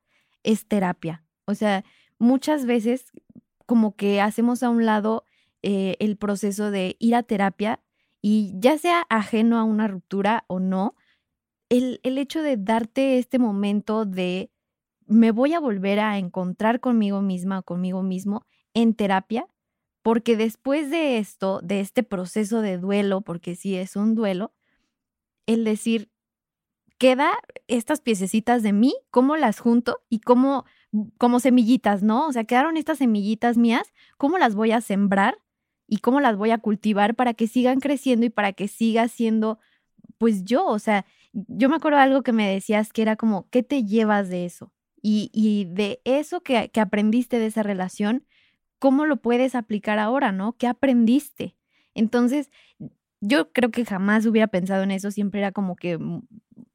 es 0.44 0.68
terapia. 0.68 1.24
O 1.46 1.54
sea, 1.54 1.86
muchas 2.18 2.66
veces 2.66 3.12
como 3.66 3.96
que 3.96 4.22
hacemos 4.22 4.64
a 4.64 4.70
un 4.70 4.86
lado 4.86 5.26
eh, 5.64 5.96
el 6.00 6.18
proceso 6.18 6.72
de 6.72 6.96
ir 7.00 7.16
a 7.16 7.24
terapia 7.24 7.82
y 8.22 8.54
ya 8.58 8.78
sea 8.78 9.06
ajeno 9.10 9.58
a 9.60 9.64
una 9.64 9.88
ruptura 9.88 10.46
o 10.48 10.60
no, 10.60 10.96
el, 11.70 12.00
el 12.04 12.18
hecho 12.18 12.42
de 12.42 12.58
darte 12.58 13.18
este 13.18 13.40
momento 13.40 14.06
de 14.06 14.52
me 15.08 15.32
voy 15.32 15.54
a 15.54 15.60
volver 15.60 16.00
a 16.00 16.18
encontrar 16.18 16.80
conmigo 16.80 17.22
misma 17.22 17.60
o 17.60 17.64
conmigo 17.64 18.04
mismo 18.04 18.46
en 18.74 18.94
terapia, 18.96 19.48
porque 20.02 20.38
después 20.38 20.90
de 20.90 21.18
esto, 21.18 21.60
de 21.64 21.80
este 21.80 22.04
proceso 22.04 22.62
de 22.62 22.78
duelo, 22.78 23.22
porque 23.22 23.56
sí 23.56 23.76
es 23.76 23.96
un 23.96 24.16
duelo, 24.16 24.54
el 25.46 25.64
decir, 25.64 26.10
queda 26.98 27.32
estas 27.68 28.02
piececitas 28.02 28.64
de 28.64 28.74
mí, 28.74 28.96
cómo 29.12 29.36
las 29.36 29.60
junto 29.60 30.02
y 30.10 30.20
cómo, 30.20 30.66
como 31.18 31.40
semillitas, 31.40 32.04
¿no? 32.04 32.28
O 32.28 32.32
sea, 32.32 32.44
quedaron 32.44 32.78
estas 32.78 33.00
semillitas 33.00 33.58
mías, 33.58 33.94
cómo 34.18 34.38
las 34.38 34.56
voy 34.56 34.72
a 34.72 34.82
sembrar 34.82 35.38
y 35.88 35.98
cómo 35.98 36.20
las 36.20 36.38
voy 36.38 36.52
a 36.52 36.58
cultivar 36.58 37.16
para 37.16 37.34
que 37.34 37.48
sigan 37.48 37.80
creciendo 37.80 38.26
y 38.26 38.30
para 38.30 38.54
que 38.54 38.68
siga 38.68 39.08
siendo, 39.08 39.60
pues 40.18 40.44
yo, 40.44 40.66
o 40.66 40.80
sea, 40.80 41.06
yo 41.34 41.70
me 41.70 41.76
acuerdo 41.76 41.98
de 41.98 42.04
algo 42.04 42.24
que 42.24 42.32
me 42.32 42.50
decías 42.50 42.94
que 42.94 43.02
era 43.02 43.16
como, 43.16 43.50
¿qué 43.50 43.64
te 43.64 43.84
llevas 43.84 44.30
de 44.30 44.46
eso? 44.46 44.72
Y, 45.08 45.68
de 45.70 46.02
eso 46.04 46.42
que, 46.42 46.70
que 46.70 46.80
aprendiste 46.80 47.38
de 47.38 47.46
esa 47.46 47.62
relación, 47.62 48.26
¿cómo 48.80 49.06
lo 49.06 49.18
puedes 49.18 49.54
aplicar 49.54 50.00
ahora, 50.00 50.32
no? 50.32 50.54
¿Qué 50.54 50.66
aprendiste? 50.66 51.56
Entonces, 51.94 52.50
yo 53.22 53.52
creo 53.52 53.70
que 53.70 53.86
jamás 53.86 54.26
hubiera 54.26 54.48
pensado 54.48 54.82
en 54.82 54.90
eso, 54.90 55.12
siempre 55.12 55.42
era 55.42 55.52
como 55.52 55.76
que 55.76 56.00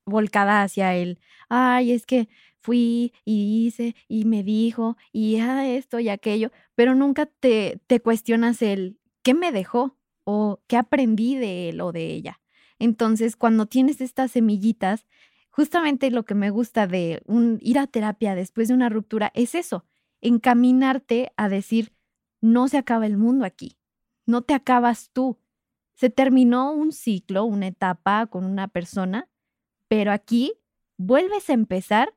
volcada 0.05 0.63
hacia 0.63 0.95
él. 0.95 1.19
Ay, 1.49 1.93
es 1.93 2.07
que 2.07 2.29
fui 2.61 3.13
y 3.25 3.67
hice 3.67 3.95
y 4.09 4.25
me 4.25 4.43
dijo 4.43 4.97
y 5.13 5.39
ah, 5.39 5.69
esto 5.69 5.99
y 5.99 6.09
aquello, 6.09 6.51
pero 6.75 6.95
nunca 6.95 7.27
te, 7.27 7.81
te 7.87 8.01
cuestionas 8.01 8.63
el 8.63 8.99
qué 9.23 9.35
me 9.35 9.53
dejó 9.53 9.97
o 10.25 10.61
qué 10.67 10.77
aprendí 10.77 11.37
de 11.37 11.71
él 11.71 11.81
o 11.81 11.93
de 11.93 12.07
ella. 12.07 12.41
Entonces, 12.79 13.37
cuando 13.37 13.67
tienes 13.67 14.01
estas 14.01 14.33
semillitas, 14.33 15.07
justamente 15.51 16.11
lo 16.11 16.25
que 16.25 16.35
me 16.35 16.51
gusta 16.51 16.87
de 16.87 17.23
ir 17.61 17.79
a 17.79 17.87
terapia 17.87 18.35
después 18.35 18.69
de 18.69 18.75
una 18.75 18.89
ruptura 18.89 19.31
es 19.35 19.55
eso, 19.55 19.85
encaminarte 20.21 21.33
a 21.37 21.49
decir, 21.49 21.93
no 22.41 22.69
se 22.69 22.79
acaba 22.79 23.07
el 23.07 23.17
mundo 23.17 23.45
aquí, 23.45 23.77
no 24.27 24.43
te 24.43 24.55
acabas 24.55 25.11
tú. 25.13 25.39
Se 25.95 26.09
terminó 26.09 26.73
un 26.73 26.93
ciclo, 26.93 27.45
una 27.45 27.67
etapa 27.67 28.27
con 28.27 28.45
una 28.47 28.69
persona, 28.69 29.29
pero 29.89 30.13
aquí 30.13 30.55
vuelves 30.97 31.51
a 31.51 31.53
empezar 31.53 32.15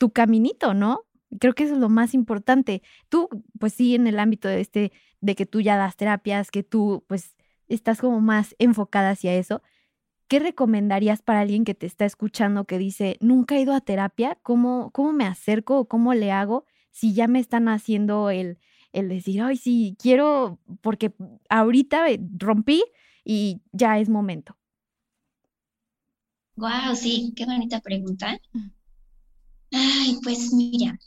tu 0.00 0.12
caminito, 0.12 0.72
¿no? 0.72 1.04
Creo 1.40 1.52
que 1.52 1.64
eso 1.64 1.74
es 1.74 1.78
lo 1.80 1.90
más 1.90 2.14
importante. 2.14 2.82
Tú, 3.10 3.28
pues 3.58 3.74
sí, 3.74 3.94
en 3.94 4.06
el 4.06 4.18
ámbito 4.18 4.48
de 4.48 4.62
este, 4.62 4.92
de 5.20 5.34
que 5.36 5.44
tú 5.44 5.60
ya 5.60 5.76
das 5.76 5.96
terapias, 5.96 6.50
que 6.50 6.62
tú, 6.62 7.04
pues, 7.06 7.36
estás 7.68 8.00
como 8.00 8.22
más 8.22 8.56
enfocada 8.58 9.10
hacia 9.10 9.34
eso, 9.34 9.62
¿qué 10.26 10.38
recomendarías 10.38 11.20
para 11.20 11.40
alguien 11.40 11.64
que 11.66 11.74
te 11.74 11.86
está 11.86 12.06
escuchando 12.06 12.64
que 12.64 12.78
dice, 12.78 13.18
nunca 13.20 13.56
he 13.56 13.60
ido 13.60 13.74
a 13.74 13.82
terapia? 13.82 14.38
¿Cómo, 14.42 14.90
cómo 14.92 15.12
me 15.12 15.26
acerco 15.26 15.78
o 15.78 15.86
cómo 15.86 16.14
le 16.14 16.32
hago 16.32 16.64
si 16.90 17.12
ya 17.12 17.28
me 17.28 17.38
están 17.38 17.68
haciendo 17.68 18.30
el, 18.30 18.58
el 18.92 19.10
decir, 19.10 19.42
ay, 19.42 19.58
sí, 19.58 19.96
quiero, 20.00 20.58
porque 20.80 21.12
ahorita 21.50 22.06
rompí 22.38 22.84
y 23.22 23.60
ya 23.72 23.98
es 23.98 24.08
momento? 24.08 24.56
Wow, 26.56 26.94
sí, 26.94 27.32
qué 27.36 27.44
bonita 27.44 27.80
pregunta. 27.80 28.38
Ay, 29.72 30.18
pues 30.22 30.52
mira, 30.52 30.98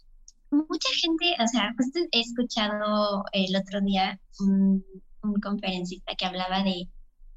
mucha 0.51 0.89
gente, 1.01 1.35
o 1.43 1.47
sea, 1.47 1.73
justo 1.77 1.99
he 2.11 2.19
escuchado 2.21 3.23
el 3.33 3.55
otro 3.55 3.81
día 3.81 4.19
un 4.39 4.83
conferencista 5.41 6.15
que 6.15 6.25
hablaba 6.25 6.63
de 6.63 6.87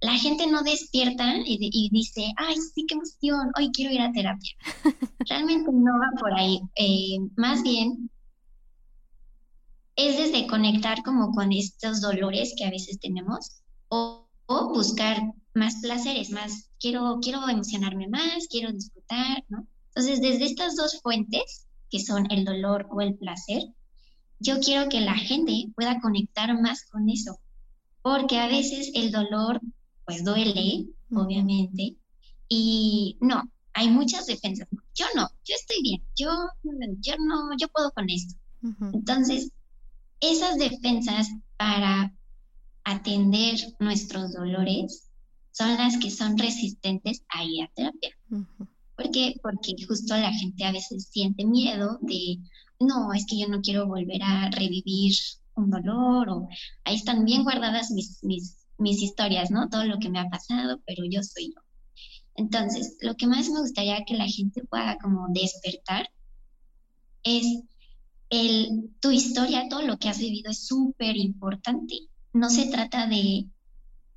la 0.00 0.18
gente 0.18 0.46
no 0.46 0.62
despierta 0.62 1.36
y, 1.44 1.88
dice, 1.90 2.32
ay, 2.36 2.56
sí, 2.56 2.84
qué 2.86 2.94
emoción, 2.94 3.50
hoy 3.56 3.70
quiero 3.72 3.92
ir 3.92 4.02
a 4.02 4.12
terapia. 4.12 4.52
Realmente 5.28 5.70
no 5.72 5.92
va 5.98 6.20
por 6.20 6.34
ahí. 6.34 6.60
Eh, 6.76 7.18
más 7.36 7.62
bien, 7.62 8.10
es 9.96 10.18
desde 10.18 10.46
conectar 10.46 11.02
como 11.02 11.32
con 11.32 11.52
estos 11.52 12.00
dolores 12.00 12.54
que 12.56 12.66
a 12.66 12.70
veces 12.70 13.00
tenemos 13.00 13.62
o, 13.88 14.28
o, 14.46 14.68
buscar 14.74 15.18
más 15.54 15.76
placeres, 15.80 16.30
más, 16.30 16.70
quiero, 16.78 17.18
quiero 17.22 17.48
emocionarme 17.48 18.06
más, 18.08 18.46
quiero 18.50 18.72
disfrutar, 18.72 19.44
¿no? 19.48 19.66
Entonces, 19.96 20.20
desde 20.20 20.44
estas 20.44 20.76
dos 20.76 21.00
fuentes, 21.00 21.66
que 21.88 22.00
son 22.00 22.30
el 22.30 22.44
dolor 22.44 22.86
o 22.90 23.00
el 23.00 23.16
placer, 23.16 23.62
yo 24.38 24.60
quiero 24.60 24.90
que 24.90 25.00
la 25.00 25.14
gente 25.14 25.68
pueda 25.74 25.98
conectar 26.00 26.60
más 26.60 26.84
con 26.90 27.08
eso, 27.08 27.38
porque 28.02 28.38
a 28.38 28.46
veces 28.46 28.90
el 28.94 29.10
dolor 29.10 29.58
pues 30.04 30.22
duele, 30.22 30.86
obviamente. 31.10 31.96
Y 32.46 33.16
no, 33.22 33.42
hay 33.72 33.88
muchas 33.88 34.26
defensas. 34.26 34.68
Yo 34.94 35.06
no, 35.14 35.30
yo 35.44 35.54
estoy 35.54 35.80
bien, 35.82 36.04
yo, 36.14 36.30
yo 37.00 37.14
no, 37.18 37.56
yo 37.58 37.68
puedo 37.68 37.90
con 37.92 38.10
esto. 38.10 38.34
Entonces, 38.92 39.50
esas 40.20 40.58
defensas 40.58 41.28
para 41.56 42.12
atender 42.84 43.58
nuestros 43.80 44.34
dolores 44.34 45.08
son 45.52 45.74
las 45.78 45.96
que 45.96 46.10
son 46.10 46.36
resistentes 46.36 47.22
a 47.30 47.44
ir 47.44 47.64
a 47.64 47.72
terapia. 47.74 48.10
¿Por 48.96 49.10
qué? 49.10 49.34
Porque 49.42 49.74
justo 49.86 50.16
la 50.16 50.32
gente 50.32 50.64
a 50.64 50.72
veces 50.72 51.08
siente 51.10 51.44
miedo 51.44 51.98
de, 52.02 52.38
no, 52.80 53.12
es 53.12 53.26
que 53.26 53.38
yo 53.38 53.48
no 53.48 53.60
quiero 53.60 53.86
volver 53.86 54.22
a 54.22 54.50
revivir 54.50 55.14
un 55.54 55.70
dolor 55.70 56.28
o 56.30 56.48
ahí 56.84 56.96
están 56.96 57.24
bien 57.24 57.44
guardadas 57.44 57.90
mis, 57.90 58.20
mis 58.22 59.02
historias, 59.02 59.50
¿no? 59.50 59.68
Todo 59.68 59.84
lo 59.84 59.98
que 59.98 60.08
me 60.08 60.18
ha 60.18 60.28
pasado, 60.28 60.80
pero 60.86 61.04
yo 61.08 61.22
soy 61.22 61.52
yo. 61.54 61.60
Entonces, 62.36 62.98
lo 63.00 63.14
que 63.14 63.26
más 63.26 63.48
me 63.48 63.60
gustaría 63.60 64.04
que 64.04 64.14
la 64.14 64.26
gente 64.26 64.62
pueda 64.64 64.98
como 64.98 65.26
despertar 65.30 66.08
es 67.22 67.46
el, 68.30 68.90
tu 69.00 69.10
historia, 69.10 69.68
todo 69.68 69.82
lo 69.82 69.98
que 69.98 70.08
has 70.08 70.18
vivido 70.18 70.50
es 70.50 70.66
súper 70.66 71.16
importante. 71.16 71.96
No 72.32 72.50
se 72.50 72.66
trata 72.66 73.06
de 73.06 73.46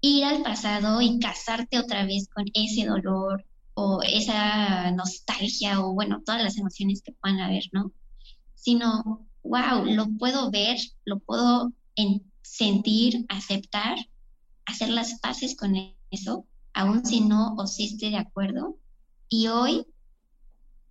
ir 0.01 0.23
al 0.23 0.43
pasado 0.43 1.01
y 1.01 1.19
casarte 1.19 1.79
otra 1.79 2.05
vez 2.05 2.27
con 2.33 2.45
ese 2.53 2.85
dolor 2.85 3.45
o 3.81 4.01
esa 4.03 4.91
nostalgia 4.91 5.79
o 5.79 5.93
bueno, 5.93 6.21
todas 6.25 6.43
las 6.43 6.57
emociones 6.57 7.01
que 7.01 7.13
puedan 7.13 7.39
haber, 7.39 7.63
¿no? 7.71 7.93
Sino, 8.55 9.25
wow, 9.43 9.85
lo 9.85 10.07
puedo 10.17 10.51
ver, 10.51 10.77
lo 11.05 11.19
puedo 11.19 11.71
sentir, 12.41 13.25
aceptar 13.29 13.97
hacer 14.69 14.89
las 14.89 15.19
paces 15.19 15.55
con 15.55 15.75
eso, 16.11 16.45
aun 16.73 17.05
si 17.05 17.21
no 17.21 17.55
o 17.57 17.67
si 17.67 17.85
esté 17.85 18.09
de 18.09 18.17
acuerdo. 18.17 18.77
Y 19.27 19.47
hoy, 19.47 19.85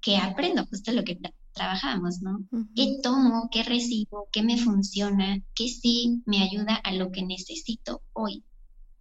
que 0.01 0.17
aprendo 0.17 0.67
justo 0.67 0.93
lo 0.93 1.05
que 1.05 1.19
trabajamos, 1.53 2.21
¿no? 2.21 2.45
¿Qué 2.75 2.99
tomo? 3.03 3.49
¿Qué 3.51 3.63
recibo? 3.63 4.29
¿Qué 4.33 4.43
me 4.43 4.59
funciona? 4.59 5.39
¿Qué 5.55 5.69
sí 5.69 6.23
me 6.27 6.43
ayuda 6.43 6.77
a 6.77 6.93
lo 6.93 7.11
que 7.11 7.23
necesito 7.23 8.03
hoy? 8.13 8.45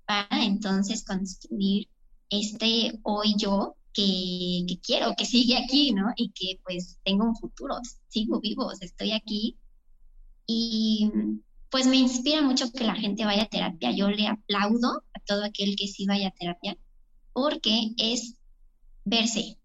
Para 0.05 0.43
entonces 0.43 1.03
construir 1.03 1.89
este 2.29 2.99
hoy 3.03 3.35
yo 3.37 3.76
que, 3.97 4.65
que, 4.67 4.79
quiero, 4.79 5.15
que 5.17 5.25
sigue 5.25 5.57
aquí, 5.57 5.91
¿no? 5.91 6.13
Y 6.15 6.29
que 6.29 6.59
pues 6.63 6.99
tengo 7.03 7.25
un 7.25 7.35
futuro, 7.35 7.75
sigo 8.09 8.39
vivo, 8.39 8.71
estoy 8.79 9.11
aquí. 9.11 9.57
Y 10.45 11.11
pues 11.71 11.87
me 11.87 11.97
inspira 11.97 12.43
mucho 12.43 12.71
que 12.71 12.83
la 12.83 12.95
gente 12.95 13.25
vaya 13.25 13.43
a 13.43 13.49
terapia. 13.49 13.91
Yo 13.91 14.09
le 14.09 14.27
aplaudo 14.27 15.03
a 15.13 15.19
todo 15.25 15.43
aquel 15.43 15.75
que 15.75 15.87
sí 15.87 16.05
vaya 16.05 16.27
a 16.27 16.31
terapia 16.31 16.77
porque 17.33 17.93
es 17.97 18.35
verse. 19.03 19.57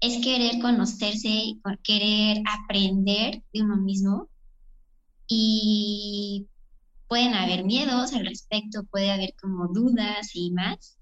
es 0.00 0.22
querer 0.22 0.60
conocerse, 0.60 1.56
querer 1.82 2.42
aprender 2.46 3.42
de 3.52 3.62
uno 3.62 3.76
mismo 3.76 4.28
y 5.26 6.46
pueden 7.08 7.34
haber 7.34 7.64
miedos 7.64 8.12
al 8.12 8.26
respecto, 8.26 8.84
puede 8.84 9.10
haber 9.10 9.34
como 9.40 9.68
dudas 9.68 10.30
y 10.34 10.50
más, 10.52 10.98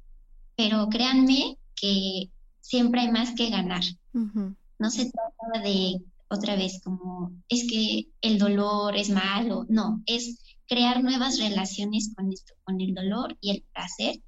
pero 0.56 0.88
créanme 0.88 1.58
que 1.80 2.30
siempre 2.60 3.02
hay 3.02 3.10
más 3.10 3.34
que 3.34 3.50
ganar. 3.50 3.82
No 4.12 4.90
se 4.90 5.10
trata 5.10 5.62
de 5.62 6.00
otra 6.28 6.56
vez 6.56 6.80
como 6.82 7.32
es 7.48 7.66
que 7.68 8.08
el 8.20 8.38
dolor 8.38 8.96
es 8.96 9.10
malo, 9.10 9.64
no, 9.68 10.02
es 10.06 10.38
crear 10.66 11.02
nuevas 11.02 11.38
relaciones 11.38 12.12
con 12.14 12.32
esto, 12.32 12.54
con 12.64 12.80
el 12.80 12.94
dolor 12.94 13.36
y 13.40 13.50
el 13.50 13.64
placer 13.72 14.20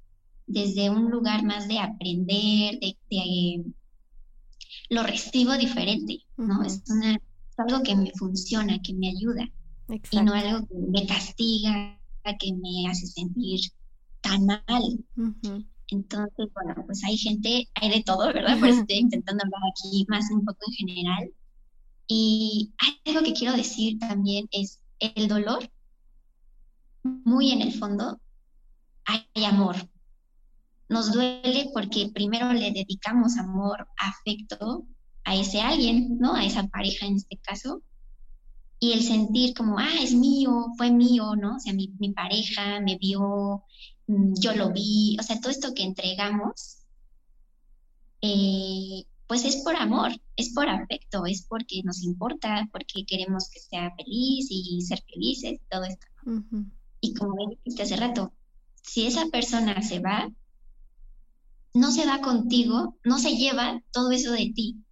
desde 0.47 0.89
un 0.89 1.11
lugar 1.11 1.43
más 1.43 1.67
de 1.67 1.79
aprender, 1.79 2.79
de, 2.79 2.97
de 3.09 3.63
lo 4.89 5.03
recibo 5.03 5.53
diferente, 5.57 6.19
¿no? 6.37 6.63
es, 6.63 6.83
una, 6.89 7.17
algo 7.57 7.83
que 7.83 7.95
me 7.95 8.11
funciona, 8.17 8.81
que 8.81 8.93
me 8.93 9.09
ayuda 9.09 9.49
y 9.87 10.17
no 10.21 10.33
algo 10.33 10.67
que 10.67 10.75
me 10.75 11.05
castiga, 11.05 11.99
que 12.39 12.53
me 12.53 12.89
hace 12.89 13.07
sentir 13.07 13.59
tan 14.21 14.45
mal. 14.45 15.05
Entonces, 15.91 16.47
bueno, 16.53 16.83
pues 16.85 17.03
hay 17.03 17.17
gente, 17.17 17.69
hay 17.75 17.89
de 17.89 18.03
todo, 18.03 18.27
¿verdad? 18.27 18.57
Por 18.59 18.69
eso 18.69 18.81
estoy 18.81 18.97
intentando 18.99 19.43
hablar 19.43 19.61
aquí 19.71 20.05
más 20.07 20.25
un 20.31 20.45
poco 20.45 20.59
en 20.67 20.73
general. 20.73 21.31
Y 22.07 22.73
algo 23.05 23.23
que 23.23 23.33
quiero 23.33 23.55
decir 23.55 23.99
también 23.99 24.47
es 24.51 24.81
el 24.99 25.27
dolor, 25.27 25.69
muy 27.03 27.51
en 27.51 27.61
el 27.61 27.73
fondo, 27.73 28.19
hay 29.05 29.45
amor. 29.45 29.75
Nos 30.87 31.11
duele 31.11 31.69
porque 31.73 32.11
primero 32.13 32.51
le 32.53 32.71
dedicamos 32.71 33.37
amor, 33.37 33.87
afecto 33.97 34.85
a 35.23 35.35
ese 35.35 35.61
alguien, 35.61 36.17
¿no? 36.19 36.35
A 36.35 36.45
esa 36.45 36.67
pareja 36.67 37.05
en 37.05 37.15
este 37.15 37.37
caso. 37.37 37.81
Y 38.79 38.93
el 38.93 39.03
sentir 39.03 39.53
como, 39.53 39.77
ah, 39.77 40.01
es 40.01 40.13
mío, 40.13 40.67
fue 40.77 40.91
mío, 40.91 41.35
¿no? 41.35 41.57
O 41.57 41.59
sea, 41.59 41.73
mi, 41.73 41.93
mi 41.99 42.11
pareja 42.11 42.79
me 42.81 42.97
vio, 42.97 43.63
yo 44.39 44.53
lo 44.55 44.71
vi, 44.71 45.17
o 45.19 45.23
sea, 45.23 45.39
todo 45.39 45.51
esto 45.51 45.73
que 45.73 45.83
entregamos, 45.83 46.77
eh, 48.21 49.03
pues 49.27 49.45
es 49.45 49.57
por 49.57 49.75
amor, 49.75 50.11
es 50.35 50.53
por 50.53 50.69
afecto, 50.69 51.25
es 51.25 51.45
porque 51.47 51.81
nos 51.83 52.03
importa, 52.03 52.67
porque 52.71 53.05
queremos 53.05 53.49
que 53.49 53.59
sea 53.59 53.93
feliz 53.95 54.47
y 54.49 54.81
ser 54.81 55.01
felices, 55.11 55.59
todo 55.69 55.83
esto. 55.85 56.05
Y 56.99 57.13
como 57.13 57.35
dijiste 57.49 57.83
hace 57.83 57.95
rato, 57.95 58.33
si 58.83 59.07
esa 59.07 59.27
persona 59.27 59.81
se 59.81 59.99
va, 59.99 60.29
no 61.73 61.91
se 61.91 62.05
va 62.05 62.19
contigo, 62.19 62.97
no 63.03 63.17
se 63.19 63.37
lleva 63.37 63.81
todo 63.91 64.11
eso 64.11 64.31
de 64.33 64.51
ti. 64.53 64.83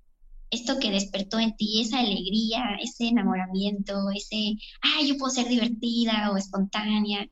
Esto 0.52 0.80
que 0.80 0.92
despertó 0.92 1.40
en 1.40 1.56
ti, 1.56 1.82
esa 1.82 2.00
alegría, 2.00 2.78
ese 2.82 3.10
enamoramiento, 3.10 4.10
ese, 4.16 4.56
ah, 4.82 5.04
yo 5.06 5.18
puedo 5.18 5.32
ser 5.32 5.48
divertida 5.48 6.32
o 6.32 6.38
espontánea, 6.38 7.30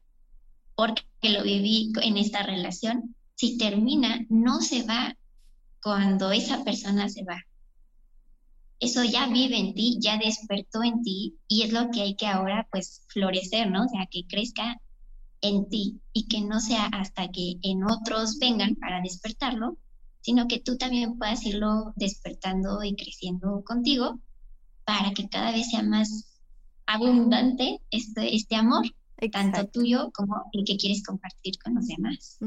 porque 0.77 1.03
lo 1.23 1.43
viví 1.43 1.91
en 2.03 2.17
esta 2.17 2.43
relación, 2.43 3.15
si 3.33 3.57
termina, 3.57 4.25
no 4.29 4.61
se 4.61 4.83
va 4.83 5.17
cuando 5.81 6.31
esa 6.31 6.63
persona 6.63 7.09
se 7.09 7.23
va. 7.23 7.43
Eso 8.79 9.03
ya 9.03 9.27
vive 9.27 9.57
en 9.57 9.73
ti, 9.73 9.97
ya 9.99 10.19
despertó 10.19 10.83
en 10.83 11.01
ti 11.01 11.35
y 11.47 11.63
es 11.63 11.73
lo 11.73 11.89
que 11.89 12.01
hay 12.01 12.15
que 12.15 12.27
ahora 12.27 12.67
pues 12.71 13.01
florecer, 13.07 13.71
¿no? 13.71 13.85
O 13.85 13.89
sea, 13.89 14.07
que 14.09 14.27
crezca 14.27 14.79
en 15.41 15.67
ti 15.67 15.99
y 16.13 16.27
que 16.27 16.41
no 16.41 16.59
sea 16.59 16.85
hasta 16.85 17.27
que 17.29 17.55
en 17.63 17.83
otros 17.83 18.37
vengan 18.37 18.75
para 18.75 19.01
despertarlo, 19.01 19.79
sino 20.21 20.47
que 20.47 20.59
tú 20.59 20.77
también 20.77 21.17
puedas 21.17 21.43
irlo 21.43 21.93
despertando 21.95 22.83
y 22.83 22.95
creciendo 22.95 23.63
contigo 23.65 24.19
para 24.85 25.11
que 25.15 25.27
cada 25.27 25.51
vez 25.51 25.71
sea 25.71 25.81
más 25.81 26.39
abundante 26.85 27.81
este, 27.89 28.35
este 28.35 28.55
amor, 28.55 28.85
tanto 29.31 29.67
tuyo 29.67 30.11
como 30.13 30.49
el 30.53 30.63
que 30.65 30.77
quieres 30.77 31.03
compartir 31.03 31.55
con 31.63 31.75
los 31.75 31.87
demás. 31.87 32.39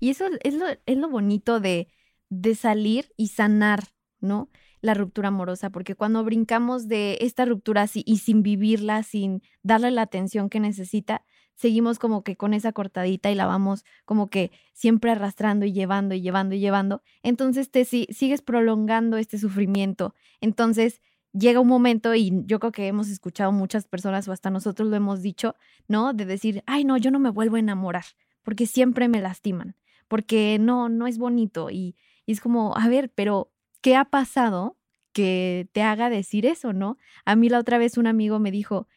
Y 0.00 0.10
eso 0.10 0.26
es 0.42 0.54
lo, 0.54 0.66
es 0.68 0.96
lo 0.96 1.08
bonito 1.08 1.60
de, 1.60 1.88
de 2.28 2.54
salir 2.54 3.12
y 3.16 3.28
sanar, 3.28 3.84
¿no? 4.20 4.50
La 4.80 4.94
ruptura 4.94 5.28
amorosa, 5.28 5.70
porque 5.70 5.94
cuando 5.94 6.22
brincamos 6.24 6.88
de 6.88 7.18
esta 7.20 7.46
ruptura 7.46 7.82
así 7.82 8.02
y 8.06 8.18
sin 8.18 8.42
vivirla, 8.42 9.02
sin 9.02 9.42
darle 9.62 9.90
la 9.90 10.02
atención 10.02 10.50
que 10.50 10.60
necesita, 10.60 11.24
seguimos 11.54 11.98
como 11.98 12.22
que 12.22 12.36
con 12.36 12.52
esa 12.52 12.72
cortadita 12.72 13.30
y 13.30 13.34
la 13.34 13.46
vamos 13.46 13.84
como 14.04 14.28
que 14.28 14.50
siempre 14.72 15.10
arrastrando 15.10 15.64
y 15.64 15.72
llevando 15.72 16.14
y 16.14 16.20
llevando 16.20 16.54
y 16.54 16.60
llevando. 16.60 17.02
Entonces 17.22 17.70
te 17.70 17.84
sigues 17.84 18.42
prolongando 18.42 19.16
este 19.16 19.38
sufrimiento. 19.38 20.14
Entonces 20.40 21.00
llega 21.34 21.60
un 21.60 21.68
momento 21.68 22.14
y 22.14 22.32
yo 22.46 22.60
creo 22.60 22.72
que 22.72 22.86
hemos 22.86 23.08
escuchado 23.10 23.52
muchas 23.52 23.86
personas 23.86 24.26
o 24.28 24.32
hasta 24.32 24.50
nosotros 24.50 24.88
lo 24.88 24.96
hemos 24.96 25.22
dicho, 25.22 25.56
¿no? 25.88 26.12
De 26.14 26.24
decir, 26.24 26.62
ay, 26.66 26.84
no, 26.84 26.96
yo 26.96 27.10
no 27.10 27.18
me 27.18 27.30
vuelvo 27.30 27.56
a 27.56 27.60
enamorar 27.60 28.04
porque 28.42 28.66
siempre 28.66 29.08
me 29.08 29.20
lastiman, 29.20 29.76
porque 30.08 30.58
no, 30.60 30.88
no 30.88 31.06
es 31.06 31.18
bonito 31.18 31.70
y 31.70 31.96
y 32.26 32.32
es 32.32 32.40
como, 32.40 32.76
a 32.76 32.88
ver, 32.88 33.10
pero 33.14 33.52
¿qué 33.82 33.96
ha 33.96 34.06
pasado 34.06 34.78
que 35.12 35.68
te 35.72 35.82
haga 35.82 36.10
decir 36.10 36.46
eso, 36.46 36.72
no? 36.72 36.96
A 37.24 37.36
mí 37.36 37.48
la 37.48 37.58
otra 37.58 37.78
vez 37.78 37.98
un 37.98 38.06
amigo 38.06 38.38
me 38.38 38.50
dijo, 38.50 38.88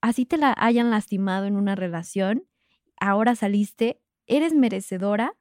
así 0.00 0.26
te 0.26 0.38
la 0.38 0.54
hayan 0.58 0.90
lastimado 0.90 1.46
en 1.46 1.56
una 1.56 1.74
relación, 1.74 2.44
ahora 3.00 3.36
saliste, 3.36 4.00
eres 4.26 4.54
merecedora 4.54 5.36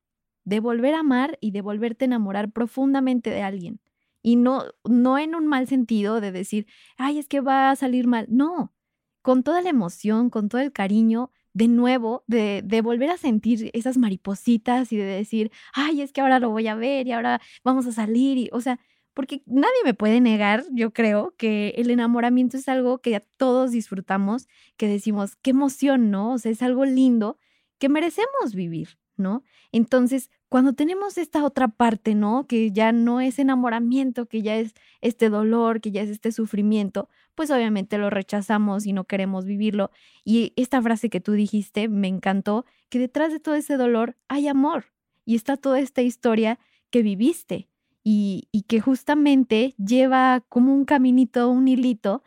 de 0.45 0.59
volver 0.59 0.93
a 0.95 0.99
amar 0.99 1.37
y 1.41 1.51
de 1.51 1.61
volverte 1.61 2.05
a 2.05 2.07
enamorar 2.07 2.51
profundamente 2.51 3.29
de 3.31 3.43
alguien. 3.43 3.81
Y 4.27 4.35
no, 4.35 4.65
no 4.83 5.17
en 5.17 5.35
un 5.35 5.47
mal 5.47 5.69
sentido 5.69 6.19
de 6.19 6.33
decir, 6.33 6.67
ay, 6.97 7.17
es 7.17 7.29
que 7.29 7.39
va 7.39 7.71
a 7.71 7.77
salir 7.77 8.07
mal. 8.07 8.27
No, 8.29 8.73
con 9.21 9.41
toda 9.41 9.61
la 9.61 9.69
emoción, 9.69 10.29
con 10.29 10.49
todo 10.49 10.59
el 10.59 10.73
cariño, 10.73 11.31
de 11.53 11.69
nuevo, 11.69 12.25
de, 12.27 12.61
de, 12.61 12.81
volver 12.81 13.09
a 13.09 13.15
sentir 13.15 13.71
esas 13.73 13.97
maripositas 13.97 14.91
y 14.91 14.97
de 14.97 15.05
decir, 15.05 15.49
ay, 15.71 16.01
es 16.01 16.11
que 16.11 16.19
ahora 16.19 16.39
lo 16.39 16.49
voy 16.49 16.67
a 16.67 16.75
ver 16.75 17.07
y 17.07 17.13
ahora 17.13 17.39
vamos 17.63 17.87
a 17.87 17.93
salir. 17.93 18.37
Y, 18.37 18.49
o 18.51 18.59
sea, 18.59 18.81
porque 19.13 19.43
nadie 19.45 19.79
me 19.85 19.93
puede 19.93 20.19
negar, 20.19 20.65
yo 20.73 20.91
creo, 20.91 21.33
que 21.37 21.69
el 21.77 21.89
enamoramiento 21.89 22.57
es 22.57 22.67
algo 22.67 22.97
que 22.97 23.25
todos 23.37 23.71
disfrutamos, 23.71 24.49
que 24.75 24.89
decimos, 24.89 25.37
qué 25.37 25.51
emoción, 25.51 26.11
¿no? 26.11 26.33
O 26.33 26.37
sea, 26.37 26.51
es 26.51 26.61
algo 26.61 26.83
lindo 26.83 27.37
que 27.79 27.87
merecemos 27.87 28.53
vivir, 28.53 28.99
¿no? 29.15 29.45
Entonces, 29.71 30.31
cuando 30.49 30.73
tenemos 30.73 31.17
esta 31.17 31.43
otra 31.43 31.67
parte, 31.67 32.15
¿no? 32.15 32.47
Que 32.47 32.71
ya 32.71 32.91
no 32.91 33.19
es 33.19 33.37
enamoramiento, 33.39 34.27
que 34.27 34.41
ya 34.41 34.55
es 34.55 34.73
este 35.01 35.29
dolor, 35.29 35.81
que 35.81 35.91
ya 35.91 36.01
es 36.01 36.09
este 36.09 36.31
sufrimiento, 36.31 37.09
pues 37.35 37.51
obviamente 37.51 37.97
lo 37.97 38.09
rechazamos 38.09 38.85
y 38.85 38.93
no 38.93 39.03
queremos 39.03 39.45
vivirlo. 39.45 39.91
Y 40.23 40.53
esta 40.55 40.81
frase 40.81 41.09
que 41.09 41.19
tú 41.19 41.33
dijiste 41.33 41.89
me 41.89 42.07
encantó, 42.07 42.65
que 42.89 42.99
detrás 42.99 43.31
de 43.33 43.39
todo 43.39 43.55
ese 43.55 43.77
dolor 43.77 44.15
hay 44.27 44.47
amor 44.47 44.85
y 45.25 45.35
está 45.35 45.57
toda 45.57 45.79
esta 45.79 46.01
historia 46.01 46.59
que 46.89 47.03
viviste 47.03 47.67
y, 48.03 48.47
que 48.69 48.79
justamente 48.79 49.75
lleva 49.77 50.41
como 50.47 50.73
un 50.73 50.85
caminito, 50.85 51.49
un 51.49 51.67
hilito 51.67 52.23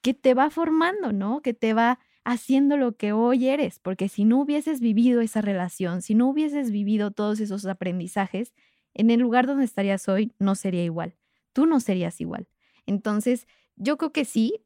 que 0.00 0.14
te 0.14 0.32
va 0.34 0.48
formando, 0.48 1.12
¿no? 1.12 1.42
Que 1.42 1.52
te 1.52 1.74
va 1.74 1.98
haciendo 2.24 2.76
lo 2.76 2.96
que 2.96 3.12
hoy 3.12 3.48
eres, 3.48 3.78
porque 3.78 4.08
si 4.08 4.24
no 4.24 4.40
hubieses 4.40 4.80
vivido 4.80 5.20
esa 5.20 5.40
relación, 5.40 6.02
si 6.02 6.14
no 6.14 6.28
hubieses 6.28 6.70
vivido 6.70 7.10
todos 7.10 7.40
esos 7.40 7.66
aprendizajes, 7.66 8.54
en 8.94 9.10
el 9.10 9.20
lugar 9.20 9.46
donde 9.46 9.64
estarías 9.64 10.08
hoy 10.08 10.32
no 10.38 10.54
sería 10.54 10.84
igual, 10.84 11.16
tú 11.52 11.66
no 11.66 11.80
serías 11.80 12.20
igual. 12.20 12.46
Entonces, 12.86 13.46
yo 13.76 13.96
creo 13.96 14.12
que 14.12 14.24
sí, 14.24 14.64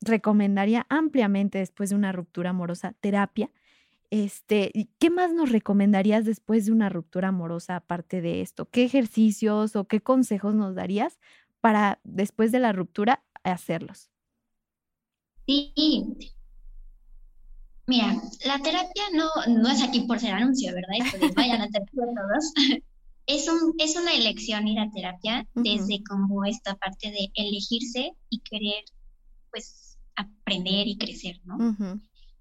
recomendaría 0.00 0.86
ampliamente 0.88 1.58
después 1.58 1.90
de 1.90 1.96
una 1.96 2.12
ruptura 2.12 2.50
amorosa 2.50 2.94
terapia. 3.00 3.50
Este, 4.10 4.88
¿qué 4.98 5.10
más 5.10 5.32
nos 5.32 5.50
recomendarías 5.50 6.24
después 6.24 6.66
de 6.66 6.72
una 6.72 6.88
ruptura 6.88 7.28
amorosa 7.28 7.76
aparte 7.76 8.20
de 8.20 8.42
esto? 8.42 8.66
¿Qué 8.66 8.84
ejercicios 8.84 9.74
o 9.76 9.86
qué 9.86 10.00
consejos 10.00 10.54
nos 10.54 10.74
darías 10.74 11.18
para 11.60 12.00
después 12.04 12.52
de 12.52 12.58
la 12.58 12.72
ruptura 12.72 13.24
hacerlos? 13.42 14.10
Sí. 15.46 16.34
Mira, 17.86 18.16
la 18.44 18.58
terapia 18.60 19.02
no, 19.12 19.28
no 19.48 19.68
es 19.68 19.82
aquí 19.82 20.00
por 20.02 20.20
ser 20.20 20.32
anuncio, 20.32 20.72
¿verdad? 20.72 21.32
vayan 21.34 21.62
a 21.62 21.68
terapia 21.68 21.92
todos. 22.14 22.82
es, 23.26 23.48
un, 23.48 23.74
es 23.78 23.96
una 23.96 24.12
elección 24.12 24.68
ir 24.68 24.78
a 24.78 24.90
terapia 24.90 25.46
desde 25.54 26.02
como 26.04 26.44
esta 26.44 26.74
parte 26.76 27.10
de 27.10 27.30
elegirse 27.34 28.12
y 28.30 28.40
querer 28.40 28.84
pues 29.50 29.98
aprender 30.16 30.86
y 30.86 30.96
crecer, 30.96 31.40
¿no? 31.44 31.76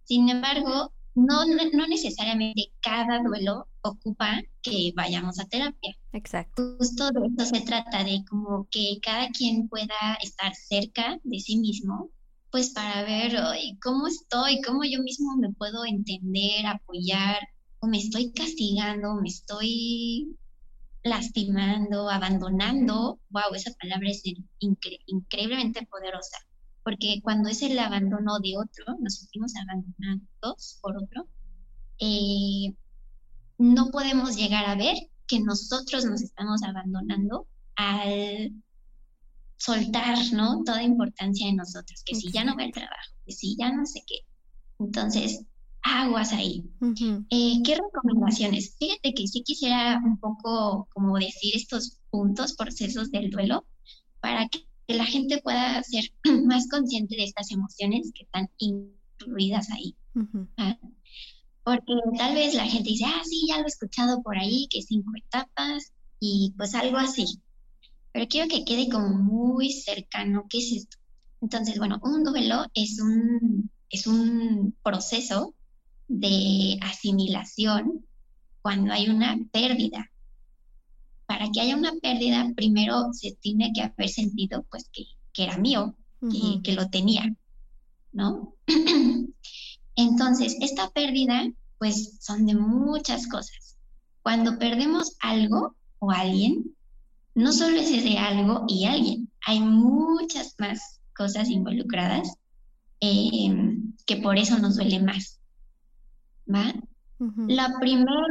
Sin 0.04 0.30
embargo, 0.30 0.92
no, 1.16 1.46
no 1.46 1.88
necesariamente 1.88 2.72
cada 2.82 3.22
duelo 3.22 3.68
ocupa 3.82 4.42
que 4.62 4.94
vayamos 4.96 5.40
a 5.40 5.46
terapia. 5.46 5.98
Exacto. 6.14 6.76
Justo 6.78 7.12
de 7.12 7.28
esto 7.28 7.46
se 7.46 7.62
trata, 7.62 8.04
de 8.04 8.24
como 8.30 8.68
que 8.70 9.00
cada 9.02 9.30
quien 9.30 9.68
pueda 9.68 10.18
estar 10.22 10.54
cerca 10.56 11.20
de 11.24 11.40
sí 11.40 11.58
mismo, 11.58 12.10
pues 12.52 12.72
para 12.72 13.04
ver 13.04 13.34
cómo 13.82 14.08
estoy, 14.08 14.62
cómo 14.62 14.84
yo 14.84 15.02
mismo 15.02 15.38
me 15.38 15.54
puedo 15.54 15.86
entender, 15.86 16.66
apoyar, 16.68 17.40
o 17.80 17.88
me 17.88 17.98
estoy 17.98 18.32
castigando, 18.34 19.16
me 19.16 19.30
estoy 19.30 20.38
lastimando, 21.04 22.10
abandonando, 22.10 23.20
wow, 23.30 23.56
esa 23.56 23.72
palabra 23.82 24.10
es 24.10 24.22
increíblemente 25.08 25.88
poderosa, 25.88 26.38
porque 26.84 27.22
cuando 27.24 27.50
es 27.50 27.62
el 27.62 27.80
abandono 27.80 28.40
de 28.40 28.58
otro, 28.58 28.98
nos 29.00 29.16
sentimos 29.16 29.54
abandonados 29.56 30.78
por 30.82 30.98
otro, 30.98 31.28
eh, 32.00 32.76
no 33.58 33.90
podemos 33.92 34.36
llegar 34.36 34.66
a 34.66 34.76
ver 34.76 34.96
que 35.28 35.40
nosotros 35.40 36.06
nos 36.06 36.22
estamos 36.22 36.62
abandonando 36.64 37.48
al 37.76 38.52
soltar, 39.62 40.18
¿no? 40.34 40.64
Toda 40.64 40.82
importancia 40.82 41.48
de 41.48 41.54
nosotros, 41.54 42.02
que 42.04 42.16
si 42.16 42.32
ya 42.32 42.44
no 42.44 42.56
va 42.56 42.64
el 42.64 42.72
trabajo, 42.72 43.14
que 43.26 43.32
si 43.32 43.56
ya 43.56 43.72
no 43.72 43.86
sé 43.86 44.02
qué. 44.08 44.22
Entonces, 44.80 45.46
aguas 45.84 46.34
ahí. 46.34 46.64
Eh, 47.30 47.62
¿Qué 47.64 47.76
recomendaciones? 47.76 48.76
Fíjate 48.80 49.14
que 49.14 49.28
sí 49.28 49.44
quisiera 49.44 50.02
un 50.04 50.18
poco 50.18 50.88
como 50.94 51.18
decir 51.18 51.56
estos 51.56 52.00
puntos, 52.10 52.54
procesos 52.54 53.12
del 53.12 53.30
duelo, 53.30 53.66
para 54.20 54.48
que 54.50 54.66
la 54.88 55.06
gente 55.06 55.40
pueda 55.42 55.84
ser 55.84 56.06
más 56.46 56.68
consciente 56.68 57.16
de 57.16 57.26
estas 57.26 57.52
emociones 57.52 58.12
que 58.16 58.24
están 58.24 58.50
incluidas 58.58 59.70
ahí. 59.70 59.96
¿ah? 60.58 60.78
Porque 61.64 61.94
tal 62.18 62.34
vez 62.34 62.56
la 62.56 62.66
gente 62.66 62.90
dice, 62.90 63.06
ah, 63.06 63.22
sí, 63.24 63.46
ya 63.48 63.58
lo 63.60 63.66
he 63.66 63.68
escuchado 63.68 64.24
por 64.24 64.38
ahí, 64.38 64.68
que 64.72 64.82
cinco 64.82 65.12
etapas 65.16 65.94
y 66.20 66.54
pues 66.58 66.74
algo 66.74 66.98
así. 66.98 67.40
Pero 68.12 68.28
quiero 68.28 68.48
que 68.50 68.66
quede 68.66 68.90
como 68.90 69.10
muy 69.10 69.72
cercano, 69.72 70.46
¿qué 70.50 70.60
es 70.60 70.72
esto? 70.72 70.98
Entonces, 71.42 71.78
bueno, 71.78 72.00
un 72.04 72.24
duelo 72.24 72.66
es 72.74 73.00
un, 73.00 73.70
es 73.90 74.06
un 74.06 74.76
proceso 74.84 75.56
de 76.08 76.78
asimilación 76.82 78.06
cuando 78.62 78.94
hay 78.94 79.10
una 79.10 79.40
pérdida. 79.52 80.12
Para 81.26 81.50
que 81.52 81.62
haya 81.62 81.78
una 81.78 81.94
pérdida, 82.02 82.52
primero 82.56 83.14
se 83.14 83.32
tiene 83.40 83.72
que 83.74 83.82
haber 83.82 84.10
sentido 84.10 84.66
pues 84.70 84.90
que, 84.92 85.06
era 85.44 85.58
mío, 85.58 85.96
que, 86.20 86.62
que 86.62 86.74
lo 86.74 86.90
tenía, 86.90 87.34
¿no? 88.12 88.56
Entonces, 89.96 90.58
esta 90.60 90.90
pérdida 90.90 91.50
pues 91.80 92.18
son 92.20 92.46
de 92.46 92.54
muchas 92.54 93.28
cosas. 93.28 93.78
Cuando 94.22 94.60
perdemos 94.60 95.16
algo 95.20 95.76
o 95.98 96.12
alguien, 96.12 96.76
no 97.34 97.54
solo 97.54 97.78
es 97.78 97.90
ese 97.92 98.18
algo 98.18 98.66
y 98.68 98.86
alguien, 98.86 99.32
hay 99.46 99.60
muchas 99.60 100.56
más 100.60 101.00
cosas 101.16 101.50
involucradas 101.50 102.36
em, 103.00 103.94
que 104.06 104.18
por 104.18 104.38
eso 104.38 104.58
nos 104.58 104.76
duele 104.76 105.02
más. 105.02 105.40
¿va? 106.54 106.74
La 107.48 107.78
primera 107.80 108.26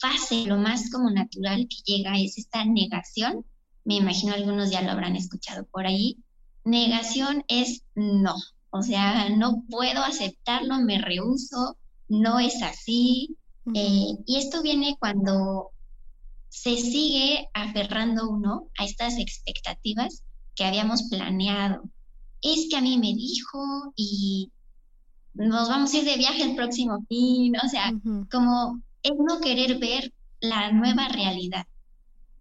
fase, 0.00 0.44
lo 0.46 0.58
más 0.58 0.90
como 0.90 1.10
natural 1.10 1.66
que 1.68 1.92
llega 1.92 2.18
es 2.18 2.38
esta 2.38 2.64
negación. 2.64 3.44
Me 3.84 3.96
imagino 3.96 4.34
algunos 4.34 4.70
ya 4.70 4.82
lo 4.82 4.90
habrán 4.90 5.16
escuchado 5.16 5.64
por 5.66 5.86
ahí. 5.86 6.18
Negación 6.64 7.44
es 7.48 7.82
no, 7.94 8.34
o 8.70 8.82
sea, 8.82 9.30
no 9.30 9.62
puedo 9.70 10.02
aceptarlo, 10.02 10.80
me 10.80 10.98
rehuso, 10.98 11.76
no 12.08 12.38
es 12.38 12.62
así. 12.62 13.36
Eh, 13.74 14.12
y 14.26 14.36
esto 14.36 14.62
viene 14.62 14.96
cuando 14.98 15.70
se 16.56 16.74
sigue 16.78 17.50
aferrando 17.52 18.30
uno 18.30 18.70
a 18.78 18.84
estas 18.86 19.18
expectativas 19.18 20.24
que 20.54 20.64
habíamos 20.64 21.02
planeado. 21.10 21.82
Es 22.40 22.68
que 22.70 22.76
a 22.76 22.80
mí 22.80 22.96
me 22.96 23.12
dijo 23.12 23.92
y 23.94 24.50
nos 25.34 25.68
vamos 25.68 25.92
a 25.92 25.98
ir 25.98 26.04
de 26.04 26.16
viaje 26.16 26.44
el 26.44 26.56
próximo 26.56 27.04
fin, 27.08 27.54
o 27.62 27.68
sea, 27.68 27.92
como 28.30 28.80
es 29.02 29.12
no 29.18 29.38
querer 29.40 29.78
ver 29.78 30.14
la 30.40 30.72
nueva 30.72 31.08
realidad. 31.08 31.66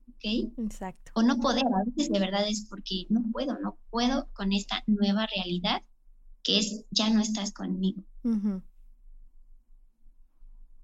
¿Ok? 0.07 0.53
Exacto. 0.59 1.11
O 1.15 1.21
no 1.21 1.37
poder, 1.39 1.65
a 1.65 1.83
veces 1.85 2.09
de 2.09 2.19
verdad 2.19 2.47
es 2.47 2.65
porque 2.69 3.07
no 3.09 3.21
puedo, 3.33 3.59
no 3.59 3.77
puedo 3.89 4.29
con 4.31 4.53
esta 4.53 4.81
nueva 4.87 5.27
realidad 5.27 5.83
que 6.41 6.59
es 6.59 6.85
ya 6.89 7.09
no 7.09 7.19
estás 7.19 7.51
conmigo. 7.51 8.01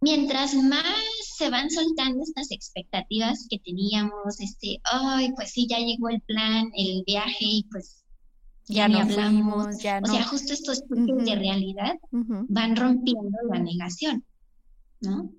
Mientras 0.03 0.55
más 0.55 0.83
se 1.35 1.51
van 1.51 1.69
soltando 1.69 2.23
estas 2.23 2.51
expectativas 2.51 3.45
que 3.47 3.59
teníamos, 3.59 4.39
este, 4.39 4.81
ay, 4.91 5.31
pues 5.35 5.51
sí, 5.51 5.67
ya 5.69 5.77
llegó 5.77 6.09
el 6.09 6.21
plan, 6.21 6.71
el 6.75 7.03
viaje 7.05 7.37
y 7.45 7.67
pues 7.71 8.03
ya, 8.65 8.87
no 8.87 8.99
hablamos. 8.99 9.77
ya 9.79 10.01
no. 10.01 10.11
O 10.11 10.15
sea, 10.15 10.23
justo 10.25 10.53
estos 10.53 10.81
puntos 10.81 11.23
de 11.23 11.35
realidad 11.35 11.93
van 12.11 12.75
rompiendo 12.75 13.37
la 13.51 13.59
negación, 13.59 14.25
¿no? 15.01 15.31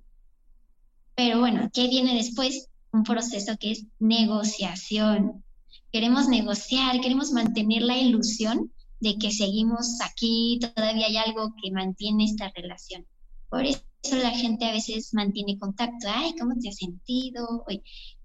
Pero 1.17 1.41
bueno, 1.41 1.69
¿qué 1.73 1.89
viene 1.89 2.15
después? 2.15 2.69
Un 2.93 3.03
proceso 3.03 3.57
que 3.59 3.73
es 3.73 3.87
negociación. 3.99 5.43
Queremos 5.91 6.29
negociar, 6.29 7.01
queremos 7.01 7.33
mantener 7.33 7.83
la 7.83 7.99
ilusión 7.99 8.71
de 9.01 9.19
que 9.19 9.33
seguimos 9.33 9.99
aquí, 10.05 10.61
todavía 10.61 11.07
hay 11.07 11.17
algo 11.17 11.53
que 11.61 11.73
mantiene 11.73 12.25
esta 12.25 12.53
relación. 12.55 13.07
Por 13.49 13.67
eso 13.67 13.81
la 14.11 14.31
gente 14.31 14.65
a 14.65 14.73
veces 14.73 15.15
mantiene 15.15 15.59
contacto. 15.59 16.09
Ay, 16.09 16.35
¿cómo 16.39 16.55
te 16.61 16.69
has 16.69 16.77
sentido? 16.77 17.65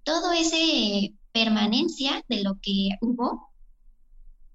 todo 0.04 0.32
ese 0.32 1.12
permanencia 1.32 2.24
de 2.28 2.42
lo 2.42 2.58
que 2.62 2.88
hubo 3.02 3.52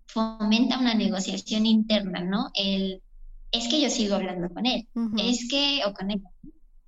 fomenta 0.07 0.79
una 0.79 0.95
negociación 0.95 1.65
interna, 1.65 2.21
¿no? 2.21 2.49
El, 2.55 3.03
es 3.51 3.67
que 3.67 3.79
yo 3.79 3.89
sigo 3.89 4.15
hablando 4.15 4.49
con 4.49 4.65
él, 4.65 4.87
es 5.17 5.47
que, 5.49 5.81
o 5.85 5.93
con 5.93 6.11
él. 6.11 6.21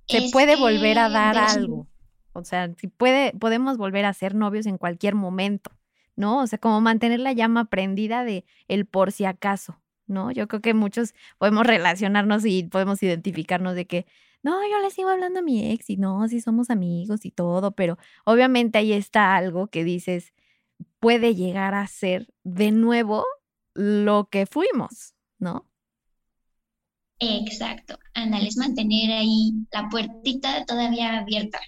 Se 0.08 0.28
puede 0.32 0.56
volver 0.56 0.98
a 0.98 1.08
dar 1.08 1.38
algo. 1.38 1.86
O 2.32 2.44
sea, 2.44 2.72
si 2.76 2.88
puede, 2.88 3.32
podemos 3.32 3.78
volver 3.78 4.04
a 4.04 4.12
ser 4.12 4.34
novios 4.34 4.66
en 4.66 4.78
cualquier 4.78 5.14
momento, 5.14 5.70
¿no? 6.16 6.42
O 6.42 6.46
sea, 6.46 6.58
como 6.58 6.80
mantener 6.80 7.20
la 7.20 7.32
llama 7.32 7.64
prendida 7.66 8.24
de 8.24 8.44
el 8.68 8.84
por 8.84 9.10
si 9.10 9.24
acaso, 9.24 9.80
¿no? 10.06 10.30
Yo 10.30 10.46
creo 10.46 10.60
que 10.60 10.74
muchos 10.74 11.14
podemos 11.38 11.66
relacionarnos 11.66 12.44
y 12.44 12.64
podemos 12.64 13.02
identificarnos 13.02 13.74
de 13.74 13.86
que, 13.86 14.06
no, 14.46 14.62
yo 14.70 14.78
le 14.78 14.92
sigo 14.92 15.08
hablando 15.08 15.40
a 15.40 15.42
mi 15.42 15.72
ex 15.72 15.90
y 15.90 15.96
no, 15.96 16.28
sí 16.28 16.40
somos 16.40 16.70
amigos 16.70 17.24
y 17.24 17.32
todo, 17.32 17.72
pero 17.72 17.98
obviamente 18.24 18.78
ahí 18.78 18.92
está 18.92 19.34
algo 19.34 19.66
que 19.66 19.82
dices, 19.82 20.32
puede 21.00 21.34
llegar 21.34 21.74
a 21.74 21.84
ser 21.88 22.32
de 22.44 22.70
nuevo 22.70 23.24
lo 23.74 24.28
que 24.30 24.46
fuimos, 24.46 25.16
¿no? 25.40 25.68
Exacto, 27.18 27.98
ándale, 28.14 28.46
es 28.46 28.56
mantener 28.56 29.10
ahí 29.10 29.50
la 29.72 29.88
puertita 29.88 30.64
todavía 30.64 31.18
abierta. 31.18 31.58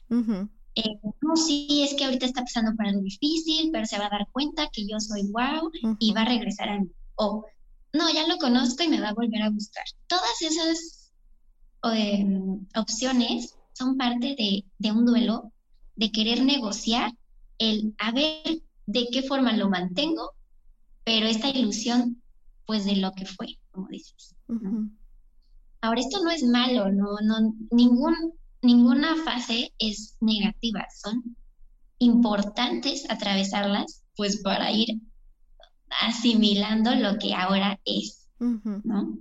Eh, 0.77 1.01
no, 1.21 1.35
sí, 1.35 1.83
es 1.83 1.95
que 1.95 2.05
ahorita 2.05 2.27
está 2.27 2.43
pasando 2.43 2.77
por 2.77 2.87
algo 2.87 3.01
difícil, 3.01 3.71
pero 3.73 3.87
se 3.87 3.99
va 3.99 4.07
a 4.07 4.11
dar 4.11 4.29
cuenta 4.31 4.69
que 4.73 4.87
yo 4.87 5.01
soy 5.01 5.23
wow 5.33 5.69
y 5.99 6.13
va 6.13 6.21
a 6.21 6.27
regresar 6.27 6.69
a 6.69 6.79
mí. 6.79 6.89
O, 7.17 7.45
no, 7.93 8.09
ya 8.15 8.29
lo 8.29 8.37
conozco 8.39 8.85
y 8.85 8.89
me 8.89 9.01
va 9.01 9.09
a 9.09 9.15
volver 9.15 9.43
a 9.43 9.51
gustar. 9.51 9.85
Todas 10.07 10.43
esas 10.43 10.98
em, 11.85 12.67
opciones 12.77 13.57
son 13.73 13.97
parte 13.97 14.35
de, 14.37 14.65
de 14.79 14.93
un 14.93 15.07
duelo, 15.07 15.53
de 15.97 16.11
querer 16.11 16.45
negociar 16.45 17.13
el 17.59 17.95
a 17.99 18.13
ver 18.13 18.63
de 18.87 19.09
qué 19.13 19.23
forma 19.23 19.53
lo 19.53 19.69
mantengo, 19.69 20.33
pero 21.05 21.27
esta 21.27 21.51
ilusión, 21.51 22.23
pues 22.67 22.85
de 22.85 22.97
lo 22.97 23.13
que 23.13 23.27
fue, 23.27 23.59
como 23.71 23.89
dices. 23.89 24.35
Ahora, 25.81 26.01
esto 26.01 26.23
no 26.23 26.31
es 26.31 26.43
malo, 26.43 26.91
no, 26.91 27.17
no, 27.23 27.55
ningún, 27.71 28.15
ninguna 28.63 29.15
fase 29.25 29.73
es 29.79 30.17
negativa, 30.21 30.87
son 31.03 31.37
importantes 31.99 33.09
atravesarlas, 33.11 34.05
pues 34.17 34.43
para 34.43 34.73
ir 34.73 35.01
asimilando 36.01 36.95
lo 36.95 37.19
que 37.19 37.35
ahora 37.35 37.79
es, 37.85 38.29
¿no? 38.39 39.19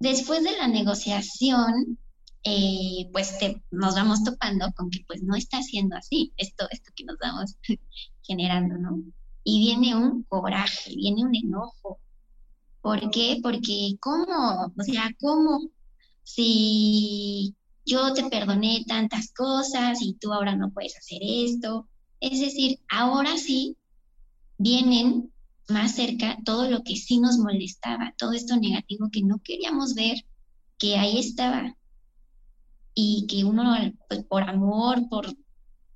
Después 0.00 0.42
de 0.42 0.56
la 0.56 0.66
negociación, 0.66 1.98
eh, 2.42 3.10
pues 3.12 3.34
nos 3.70 3.94
vamos 3.94 4.24
topando 4.24 4.72
con 4.74 4.90
que 4.90 5.04
pues 5.06 5.22
no 5.22 5.36
está 5.36 5.62
siendo 5.62 5.94
así, 5.94 6.32
esto, 6.38 6.66
esto 6.70 6.90
que 6.96 7.04
nos 7.04 7.16
vamos 7.20 7.56
generando, 8.22 8.78
¿no? 8.78 9.02
Y 9.44 9.60
viene 9.60 9.94
un 9.94 10.22
coraje, 10.24 10.94
viene 10.96 11.22
un 11.22 11.34
enojo. 11.36 11.98
¿Por 12.80 13.10
qué? 13.10 13.40
Porque 13.42 13.96
¿cómo? 14.00 14.72
O 14.76 14.82
sea, 14.82 15.10
¿cómo? 15.20 15.68
Si 16.22 17.54
yo 17.84 18.14
te 18.14 18.24
perdoné 18.30 18.84
tantas 18.86 19.32
cosas 19.32 20.00
y 20.00 20.14
tú 20.14 20.32
ahora 20.32 20.56
no 20.56 20.70
puedes 20.70 20.96
hacer 20.96 21.18
esto. 21.22 21.88
Es 22.20 22.40
decir, 22.40 22.80
ahora 22.88 23.36
sí 23.36 23.76
vienen 24.56 25.30
más 25.70 25.94
cerca 25.94 26.38
todo 26.44 26.68
lo 26.70 26.82
que 26.82 26.96
sí 26.96 27.18
nos 27.18 27.38
molestaba, 27.38 28.14
todo 28.18 28.32
esto 28.32 28.56
negativo 28.56 29.08
que 29.10 29.22
no 29.22 29.38
queríamos 29.42 29.94
ver, 29.94 30.24
que 30.78 30.96
ahí 30.96 31.18
estaba, 31.18 31.76
y 32.94 33.26
que 33.28 33.44
uno 33.44 33.74
pues, 34.08 34.24
por 34.24 34.42
amor, 34.42 35.08
por, 35.08 35.26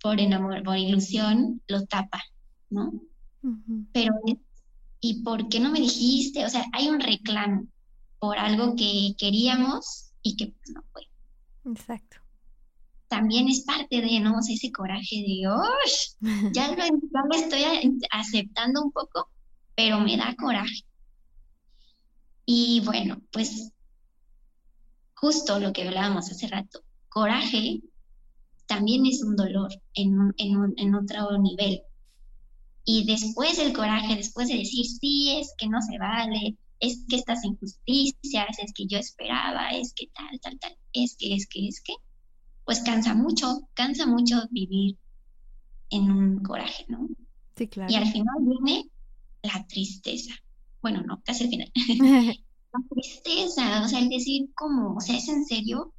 por 0.01 0.21
enamor, 0.21 0.63
por 0.63 0.77
ilusión, 0.79 1.63
lo 1.67 1.85
tapa, 1.87 2.23
¿no? 2.71 2.93
Pero, 3.93 4.15
¿y 5.01 5.23
por 5.23 5.49
qué 5.49 5.61
no 5.61 5.71
me 5.71 5.81
dijiste? 5.81 6.47
O 6.47 6.49
sea, 6.49 6.65
hay 6.73 6.89
un 6.89 7.01
reclamo 7.01 7.67
por 8.19 8.39
algo 8.39 8.75
que 8.75 9.15
queríamos 9.19 10.13
y 10.23 10.37
que 10.37 10.47
pues, 10.47 10.71
no 10.75 10.83
fue. 10.93 11.03
Exacto. 11.67 12.17
también 13.09 13.49
es 13.49 13.61
parte 13.65 14.01
de, 14.01 14.21
¿no? 14.21 14.39
O 14.39 14.43
sea, 14.43 14.55
ese 14.55 14.73
coraje 14.73 15.17
de, 15.27 15.49
¡oh! 15.49 15.63
Ya 16.53 16.69
lo, 16.69 16.77
ya 16.77 17.23
lo 17.31 17.35
estoy 17.35 17.63
aceptando 18.11 18.83
un 18.83 18.93
poco, 18.93 19.29
pero 19.75 20.01
me 20.01 20.17
da 20.17 20.35
coraje. 20.37 20.85
Y 22.47 22.83
bueno, 22.85 23.23
pues 23.33 23.73
justo 25.15 25.59
lo 25.59 25.73
que 25.73 25.87
hablábamos 25.87 26.31
hace 26.31 26.47
rato, 26.49 26.81
coraje 27.09 27.81
también 28.67 29.07
es 29.07 29.23
un 29.23 29.37
dolor 29.37 29.71
en, 29.95 30.33
en, 30.37 30.75
en 30.77 30.95
otro 30.95 31.39
nivel. 31.39 31.83
Y 32.85 33.07
después 33.07 33.57
del 33.57 33.73
coraje, 33.73 34.17
después 34.17 34.49
de 34.49 34.59
decir, 34.59 34.85
sí, 34.85 35.39
es 35.39 35.55
que 35.57 35.69
no 35.69 35.81
se 35.81 35.99
vale, 35.99 36.59
es 36.81 37.05
que 37.09 37.17
estas 37.17 37.45
injusticias, 37.45 38.59
es 38.59 38.73
que 38.75 38.87
yo 38.87 38.99
esperaba, 38.99 39.71
es 39.71 39.95
que 39.95 40.09
tal, 40.09 40.39
tal, 40.41 40.59
tal, 40.59 40.77
es 40.93 41.17
que, 41.17 41.35
es 41.35 41.47
que, 41.47 41.67
es 41.67 41.81
que, 41.81 41.95
pues 42.65 42.81
cansa 42.81 43.15
mucho, 43.15 43.69
cansa 43.75 44.07
mucho 44.07 44.37
vivir 44.51 44.99
en 45.91 46.11
un 46.11 46.43
coraje, 46.43 46.85
¿no? 46.89 47.09
Sí, 47.57 47.69
claro. 47.69 47.91
Y 47.91 47.97
al 47.97 48.11
final 48.11 48.35
viene 48.41 48.91
la 49.45 49.67
tristeza. 49.67 50.35
Bueno, 50.83 51.03
no, 51.03 51.23
casi 51.25 51.45
al 51.45 51.51
final. 51.51 51.73
la 52.75 52.81
tristeza, 52.91 53.83
o 53.85 53.89
sea, 53.89 54.01
el 54.01 54.09
decir 54.09 54.51
cómo, 54.55 54.97
o 54.97 55.01
sea, 55.01 55.17
es 55.17 55.29
en 55.29 55.45
serio, 55.45 55.93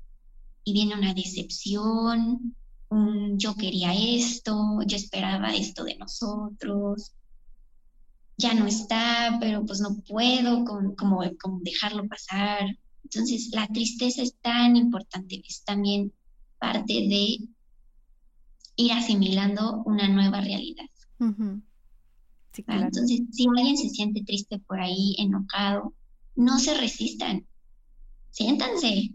y 0.64 0.74
viene 0.74 0.96
una 0.96 1.14
decepción, 1.14 2.56
un 2.90 3.38
yo 3.38 3.56
quería 3.56 3.94
esto, 3.94 4.80
yo 4.86 4.98
esperaba 4.98 5.54
esto 5.54 5.84
de 5.84 5.96
nosotros, 5.98 7.14
ya 8.38 8.54
no 8.54 8.66
está, 8.66 9.38
pero 9.40 9.66
pues 9.66 9.80
no 9.80 9.96
puedo 10.08 10.66
como, 10.66 10.96
como, 10.96 11.60
dejarlo 11.62 12.08
pasar. 12.08 12.78
Entonces, 13.04 13.50
la 13.54 13.68
tristeza 13.68 14.22
es 14.22 14.36
tan 14.42 14.76
importante, 14.76 15.42
es 15.48 15.64
también 15.64 16.12
parte 16.60 16.94
de 16.94 17.38
ir 18.76 18.92
asimilando 18.92 19.84
una 19.86 20.08
nueva 20.08 20.42
realidad. 20.42 20.86
Entonces, 22.68 23.22
si 23.32 23.48
alguien 23.48 23.78
se 23.78 23.90
siente 23.90 24.24
triste 24.24 24.60
por 24.60 24.80
ahí, 24.80 25.16
enojado, 25.18 25.94
no 26.36 26.60
se 26.60 26.76
resistan. 26.78 27.46
Siéntanse, 28.32 29.12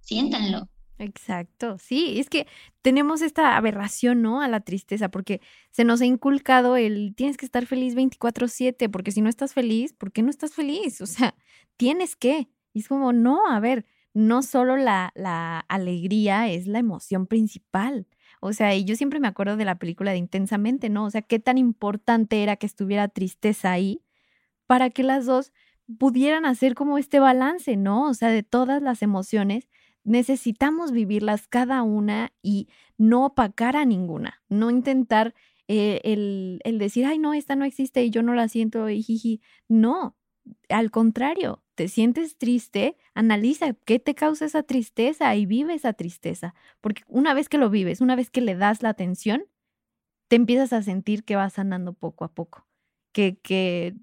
siéntanlo. 0.00 0.68
Exacto, 0.98 1.76
sí, 1.78 2.20
es 2.20 2.30
que 2.30 2.46
tenemos 2.80 3.20
esta 3.20 3.56
aberración, 3.56 4.22
¿no? 4.22 4.40
A 4.40 4.48
la 4.48 4.60
tristeza, 4.60 5.10
porque 5.10 5.40
se 5.72 5.84
nos 5.84 6.00
ha 6.00 6.06
inculcado 6.06 6.76
el 6.76 7.14
tienes 7.16 7.36
que 7.36 7.46
estar 7.46 7.66
feliz 7.66 7.96
24/7, 7.96 8.88
porque 8.88 9.10
si 9.10 9.20
no 9.20 9.28
estás 9.28 9.54
feliz, 9.54 9.92
¿por 9.92 10.12
qué 10.12 10.22
no 10.22 10.30
estás 10.30 10.54
feliz? 10.54 11.00
O 11.00 11.06
sea, 11.06 11.34
tienes 11.76 12.14
que. 12.16 12.48
Y 12.72 12.80
es 12.80 12.88
como, 12.88 13.12
no, 13.12 13.46
a 13.48 13.58
ver, 13.60 13.86
no 14.14 14.42
solo 14.42 14.76
la, 14.76 15.12
la 15.16 15.60
alegría 15.60 16.50
es 16.50 16.66
la 16.68 16.78
emoción 16.78 17.26
principal. 17.26 18.06
O 18.46 18.52
sea, 18.52 18.74
y 18.74 18.84
yo 18.84 18.94
siempre 18.94 19.20
me 19.20 19.28
acuerdo 19.28 19.56
de 19.56 19.64
la 19.64 19.78
película 19.78 20.10
de 20.10 20.18
Intensamente, 20.18 20.90
¿no? 20.90 21.06
O 21.06 21.10
sea, 21.10 21.22
qué 21.22 21.38
tan 21.38 21.56
importante 21.56 22.42
era 22.42 22.56
que 22.56 22.66
estuviera 22.66 23.08
tristeza 23.08 23.72
ahí 23.72 24.02
para 24.66 24.90
que 24.90 25.02
las 25.02 25.24
dos 25.24 25.54
pudieran 25.98 26.44
hacer 26.44 26.74
como 26.74 26.98
este 26.98 27.20
balance, 27.20 27.78
¿no? 27.78 28.06
O 28.06 28.12
sea, 28.12 28.28
de 28.28 28.42
todas 28.42 28.82
las 28.82 29.00
emociones 29.00 29.70
necesitamos 30.04 30.92
vivirlas 30.92 31.48
cada 31.48 31.82
una 31.82 32.34
y 32.42 32.68
no 32.98 33.24
opacar 33.24 33.76
a 33.76 33.86
ninguna, 33.86 34.42
no 34.50 34.70
intentar 34.70 35.34
eh, 35.66 36.02
el, 36.04 36.60
el, 36.64 36.78
decir, 36.78 37.06
ay, 37.06 37.18
no, 37.18 37.32
esta 37.32 37.56
no 37.56 37.64
existe 37.64 38.04
y 38.04 38.10
yo 38.10 38.22
no 38.22 38.34
la 38.34 38.48
siento 38.48 38.90
y 38.90 39.02
jiji. 39.02 39.40
No, 39.68 40.18
al 40.68 40.90
contrario, 40.90 41.62
te 41.74 41.88
sientes 41.88 42.36
triste, 42.38 42.96
analiza 43.14 43.74
qué 43.74 43.98
te 43.98 44.14
causa 44.14 44.44
esa 44.44 44.62
tristeza 44.62 45.34
y 45.36 45.46
vive 45.46 45.74
esa 45.74 45.92
tristeza, 45.92 46.54
porque 46.80 47.02
una 47.08 47.34
vez 47.34 47.48
que 47.48 47.58
lo 47.58 47.70
vives, 47.70 48.00
una 48.00 48.16
vez 48.16 48.30
que 48.30 48.40
le 48.40 48.54
das 48.54 48.82
la 48.82 48.90
atención, 48.90 49.44
te 50.28 50.36
empiezas 50.36 50.72
a 50.72 50.82
sentir 50.82 51.24
que 51.24 51.36
vas 51.36 51.54
sanando 51.54 51.92
poco 51.92 52.24
a 52.24 52.32
poco, 52.32 52.66
que, 53.12 53.38
que 53.38 53.94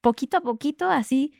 poquito 0.00 0.38
a 0.38 0.40
poquito 0.40 0.90
así 0.90 1.34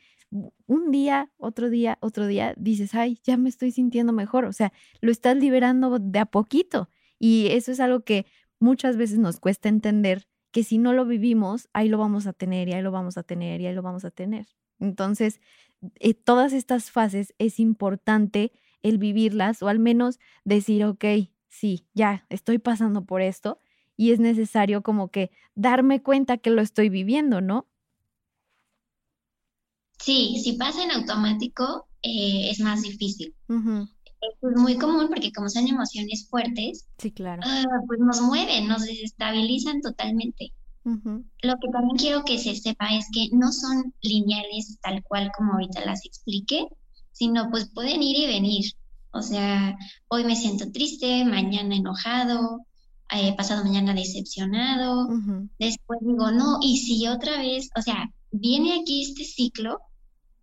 un 0.67 0.91
día, 0.91 1.31
otro 1.37 1.69
día, 1.69 1.97
otro 2.01 2.27
día, 2.27 2.53
dices, 2.57 2.95
ay, 2.95 3.19
ya 3.23 3.37
me 3.37 3.49
estoy 3.49 3.71
sintiendo 3.71 4.13
mejor. 4.13 4.45
O 4.45 4.53
sea, 4.53 4.71
lo 5.01 5.11
estás 5.11 5.35
liberando 5.37 5.99
de 5.99 6.19
a 6.19 6.25
poquito. 6.25 6.89
Y 7.19 7.47
eso 7.51 7.71
es 7.71 7.79
algo 7.79 8.01
que 8.03 8.25
muchas 8.59 8.97
veces 8.97 9.19
nos 9.19 9.39
cuesta 9.39 9.69
entender, 9.69 10.27
que 10.51 10.63
si 10.63 10.77
no 10.77 10.93
lo 10.93 11.05
vivimos, 11.05 11.69
ahí 11.73 11.89
lo 11.89 11.97
vamos 11.97 12.27
a 12.27 12.33
tener 12.33 12.67
y 12.67 12.73
ahí 12.73 12.81
lo 12.81 12.91
vamos 12.91 13.17
a 13.17 13.23
tener 13.23 13.61
y 13.61 13.67
ahí 13.67 13.73
lo 13.73 13.81
vamos 13.81 14.05
a 14.05 14.11
tener. 14.11 14.47
Entonces, 14.79 15.39
eh, 15.99 16.13
todas 16.13 16.53
estas 16.53 16.91
fases 16.91 17.33
es 17.37 17.59
importante 17.59 18.51
el 18.81 18.97
vivirlas 18.97 19.61
o 19.61 19.67
al 19.67 19.79
menos 19.79 20.19
decir, 20.43 20.83
ok, 20.85 21.05
sí, 21.47 21.87
ya 21.93 22.25
estoy 22.29 22.57
pasando 22.57 23.05
por 23.05 23.21
esto 23.21 23.59
y 23.95 24.11
es 24.11 24.19
necesario 24.19 24.81
como 24.81 25.09
que 25.09 25.31
darme 25.55 26.01
cuenta 26.01 26.37
que 26.37 26.49
lo 26.49 26.61
estoy 26.61 26.89
viviendo, 26.89 27.41
¿no? 27.41 27.67
Sí, 29.99 30.41
si 30.43 30.53
pasa 30.53 30.83
en 30.83 30.91
automático 30.91 31.87
eh, 32.01 32.49
es 32.49 32.59
más 32.59 32.81
difícil. 32.81 33.35
Es 34.21 34.57
muy 34.57 34.77
común 34.77 35.07
porque 35.07 35.31
como 35.31 35.49
son 35.49 35.67
emociones 35.67 36.27
fuertes, 36.29 36.87
sí, 36.97 37.11
claro. 37.11 37.41
Ah, 37.45 37.63
pues 37.87 37.99
nos 37.99 38.21
mueven, 38.21 38.67
nos 38.67 38.85
desestabilizan 38.85 39.81
totalmente. 39.81 40.53
Lo 40.83 41.55
que 41.59 41.69
también 41.71 41.97
quiero 41.97 42.23
que 42.23 42.39
se 42.39 42.55
sepa 42.55 42.87
es 42.95 43.05
que 43.13 43.29
no 43.33 43.51
son 43.51 43.93
lineales 44.01 44.79
tal 44.81 45.03
cual 45.03 45.31
como 45.37 45.53
ahorita 45.53 45.85
las 45.85 46.03
expliqué, 46.05 46.65
sino 47.11 47.51
pues 47.51 47.69
pueden 47.71 48.01
ir 48.01 48.17
y 48.17 48.27
venir. 48.27 48.65
O 49.11 49.21
sea, 49.21 49.75
hoy 50.07 50.23
me 50.23 50.35
siento 50.35 50.71
triste, 50.71 51.23
mañana 51.25 51.75
enojado, 51.75 52.65
eh, 53.13 53.35
pasado 53.35 53.63
mañana 53.63 53.93
decepcionado, 53.93 55.07
después 55.59 55.99
digo, 56.01 56.31
no, 56.31 56.59
y 56.61 56.77
si 56.77 57.07
otra 57.07 57.37
vez, 57.37 57.69
o 57.77 57.81
sea, 57.81 58.09
viene 58.31 58.79
aquí 58.81 59.03
este 59.03 59.25
ciclo 59.25 59.81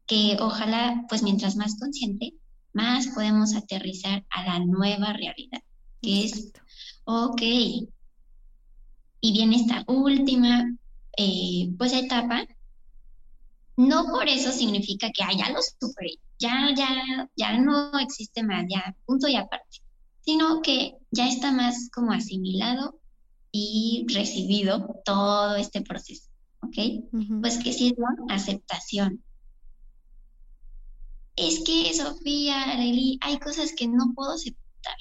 que 0.07 0.37
ojalá, 0.38 1.05
pues 1.09 1.23
mientras 1.23 1.57
más 1.57 1.79
consciente, 1.79 2.35
más 2.79 3.09
podemos 3.09 3.57
aterrizar 3.57 4.25
a 4.31 4.45
la 4.45 4.59
nueva 4.61 5.12
realidad, 5.12 5.62
que 6.01 6.25
es, 6.25 6.53
ok, 7.05 7.43
y 9.21 9.33
viene 9.33 9.57
esta 9.57 9.85
última, 9.88 10.64
eh, 11.17 11.71
pues 11.77 11.93
etapa, 11.93 12.47
no 13.77 14.05
por 14.12 14.29
eso 14.29 14.53
significa 14.53 15.11
que 15.11 15.25
ah, 15.25 15.33
ya 15.37 15.51
lo 15.51 15.61
superé, 15.61 16.14
ya, 16.38 16.73
ya, 16.77 17.29
ya 17.37 17.59
no 17.59 17.99
existe 17.99 18.45
más, 18.45 18.64
ya, 18.69 18.95
punto 19.07 19.27
y 19.27 19.35
aparte, 19.35 19.83
sino 20.21 20.62
que 20.62 20.95
ya 21.11 21.27
está 21.29 21.51
más 21.51 21.91
como 21.93 22.12
asimilado 22.12 23.01
y 23.51 24.07
recibido 24.14 25.01
todo 25.05 25.57
este 25.57 25.81
proceso, 25.81 26.29
¿ok? 26.62 26.77
Pues 27.41 27.59
que 27.59 27.73
sí 27.73 27.88
es 27.88 27.95
la 27.99 28.35
aceptación, 28.35 29.25
es 31.38 31.61
que, 31.61 31.94
Sofía, 31.94 32.64
Arely, 32.72 33.18
hay 33.20 33.38
cosas 33.38 33.72
que 33.77 33.87
no 33.87 34.12
puedo 34.14 34.33
aceptar. 34.33 34.96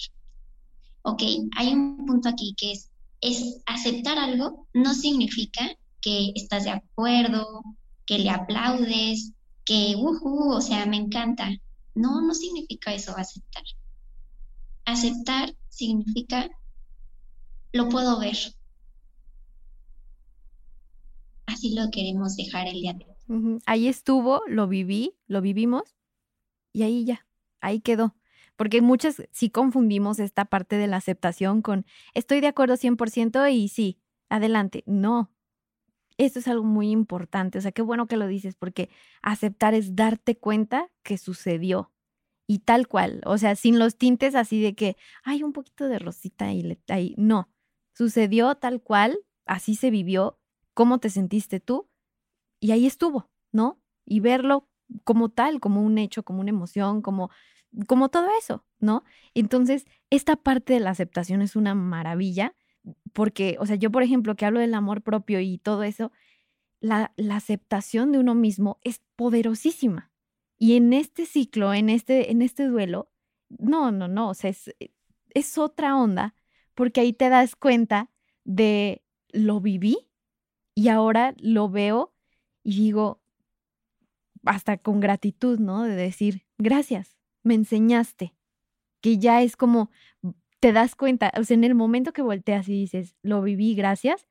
Ok, 1.02 1.23
hay 1.56 1.73
un 1.73 2.06
punto 2.06 2.30
aquí 2.30 2.54
que 2.56 2.73
es, 2.73 2.91
es 3.21 3.62
aceptar 3.65 4.19
algo 4.19 4.67
no 4.73 4.93
significa 4.93 5.76
que 6.02 6.32
estás 6.36 6.65
de 6.65 6.71
acuerdo, 6.71 7.63
que 8.06 8.19
le 8.19 8.30
aplaudes, 8.30 9.32
que, 9.65 9.95
uh, 9.97 10.52
o 10.52 10.62
sea, 10.62 10.86
me 10.86 10.97
encanta. 10.97 11.50
No, 11.95 12.21
no 12.21 12.36
significa 12.36 12.93
eso, 12.93 13.17
aceptar. 13.17 13.63
Aceptar 14.86 15.56
significa, 15.69 16.50
lo 17.73 17.89
puedo 17.89 18.19
ver. 18.19 18.38
Así 21.47 21.73
lo 21.73 21.89
queremos 21.89 22.36
dejar 22.36 22.67
el 22.67 22.82
día 22.82 22.93
de 22.93 23.06
hoy. 23.06 23.60
Ahí 23.65 23.88
estuvo, 23.88 24.41
lo 24.47 24.67
viví, 24.67 25.15
lo 25.28 25.41
vivimos 25.41 25.97
y 26.78 26.84
ahí 26.84 27.06
ya, 27.06 27.26
ahí 27.60 27.80
quedó. 27.80 28.16
Porque 28.56 28.82
muchas 28.82 29.24
sí 29.32 29.50
confundimos 29.50 30.20
esta 30.20 30.46
parte 30.46 30.78
de 30.78 30.86
la 30.86 30.98
aceptación 30.98 31.63
con 31.63 31.88
estoy 32.13 32.40
de 32.40 32.46
acuerdo 32.46 32.78
100% 32.78 33.52
y 33.52 33.68
sí, 33.68 34.00
adelante. 34.30 34.84
No, 34.86 35.32
esto 36.18 36.38
es 36.38 36.48
algo 36.48 36.63
muy 36.63 36.92
importante. 36.92 37.58
O 37.58 37.62
sea, 37.62 37.72
qué 37.72 37.82
bueno 37.82 38.06
que 38.06 38.16
lo 38.18 38.28
dices, 38.28 38.54
porque 38.54 38.90
aceptar 39.24 39.74
es 39.74 39.96
darte 39.96 40.38
cuenta 40.38 40.92
que 41.02 41.18
sucedió. 41.18 41.92
Y 42.46 42.60
tal 42.60 42.88
cual, 42.88 43.22
o 43.26 43.40
sea, 43.40 43.56
sin 43.56 43.80
los 43.80 43.98
tintes 43.98 44.36
así 44.36 44.62
de 44.62 44.76
que 44.76 44.98
hay 45.24 45.42
un 45.42 45.54
poquito 45.54 45.88
de 45.88 45.98
rosita 45.98 46.54
y 46.54 46.80
ahí. 46.90 47.16
No, 47.18 47.50
sucedió 47.94 48.54
tal 48.56 48.84
cual, 48.84 49.18
así 49.48 49.76
se 49.76 49.90
vivió, 49.90 50.40
cómo 50.76 51.00
te 51.00 51.10
sentiste 51.10 51.60
tú, 51.60 51.90
y 52.60 52.72
ahí 52.72 52.86
estuvo, 52.86 53.32
¿no? 53.52 53.82
Y 54.06 54.20
verlo 54.20 54.70
como 55.04 55.30
tal, 55.30 55.60
como 55.60 55.82
un 55.84 55.97
hecho, 55.97 56.23
como 56.23 56.41
una 56.41 56.50
emoción, 56.50 57.02
como, 57.02 57.30
como 57.88 58.10
todo 58.10 58.28
eso, 58.39 58.65
¿no? 58.80 59.04
Entonces, 59.34 59.86
esta 60.10 60.36
parte 60.36 60.73
de 60.73 60.80
la 60.80 60.91
aceptación 60.91 61.41
es 61.41 61.56
una 61.56 61.76
maravilla, 61.76 62.56
porque, 63.13 63.58
o 63.60 63.65
sea, 63.65 63.76
yo, 63.76 63.91
por 63.91 64.04
ejemplo, 64.04 64.36
que 64.36 64.45
hablo 64.45 64.60
del 64.60 64.73
amor 64.73 65.02
propio 65.02 65.39
y 65.39 65.58
todo 65.58 65.84
eso, 65.84 66.12
la, 66.80 67.13
la 67.17 67.36
aceptación 67.36 68.12
de 68.12 68.19
uno 68.19 68.36
mismo 68.36 68.80
es 68.84 69.02
poderosísima. 69.15 70.12
Y 70.58 70.76
en 70.76 70.93
este 70.93 71.26
ciclo, 71.26 71.73
en 71.73 71.89
este, 71.89 72.32
en 72.32 72.41
este 72.41 72.65
duelo, 72.65 73.12
no, 73.50 73.91
no, 73.91 74.08
no, 74.08 74.30
o 74.30 74.34
sea, 74.34 74.50
es, 74.50 74.73
es 75.30 75.58
otra 75.58 75.95
onda 75.95 76.36
porque 76.73 77.02
ahí 77.02 77.13
te 77.13 77.30
das 77.30 77.56
cuenta 77.56 78.12
de 78.43 79.04
lo 79.32 79.60
viví 79.62 80.10
y 80.76 80.89
ahora 80.89 81.36
lo 81.39 81.69
veo 81.69 82.13
y 82.63 82.78
digo, 82.78 83.21
hasta 84.48 84.78
con 84.78 85.00
gratitud, 85.00 85.60
¿no? 85.60 85.84
De 85.84 85.96
decir, 85.96 86.46
gracias, 86.58 87.18
me 87.44 87.54
enseñaste, 87.54 88.36
que 89.02 89.18
ya 89.18 89.42
es 89.42 89.56
como, 89.56 89.90
te 90.60 90.72
das 90.72 90.96
cuenta, 90.96 91.32
o 91.38 91.44
sea, 91.44 91.56
en 91.56 91.64
el 91.64 91.76
momento 91.76 92.14
que 92.14 92.22
volteas 92.22 92.68
y 92.68 92.74
dices, 92.74 93.16
lo 93.22 93.42
viví, 93.42 93.76
gracias, 93.76 94.28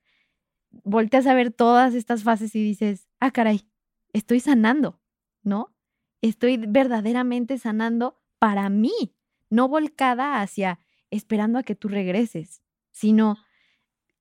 volteas 0.70 1.26
a 1.26 1.34
ver 1.34 1.52
todas 1.52 1.94
estas 1.94 2.22
fases 2.22 2.54
y 2.54 2.62
dices, 2.62 3.08
ah, 3.20 3.30
caray, 3.30 3.68
estoy 4.12 4.40
sanando, 4.40 5.00
¿no? 5.42 5.74
Estoy 6.22 6.56
verdaderamente 6.56 7.58
sanando 7.58 8.20
para 8.38 8.68
mí, 8.68 9.16
no 9.50 9.68
volcada 9.68 10.40
hacia 10.40 10.80
esperando 11.10 11.58
a 11.58 11.62
que 11.62 11.74
tú 11.74 11.88
regreses, 11.88 12.62
sino 12.90 13.36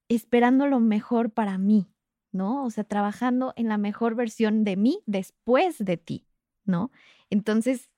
esperando 0.08 0.68
lo 0.68 0.80
mejor 0.80 1.32
para 1.32 1.58
mí, 1.58 1.90
¿no? 2.36 2.66
O 2.66 2.70
sea, 2.70 2.84
trabajando 2.84 3.54
en 3.56 3.70
la 3.70 3.78
mejor 3.78 4.16
versión 4.16 4.64
de 4.64 4.76
mí 4.76 5.00
después 5.06 5.78
de 5.80 5.98
ti, 5.98 6.28
¿no? 6.66 6.92
Entonces, 7.30 7.90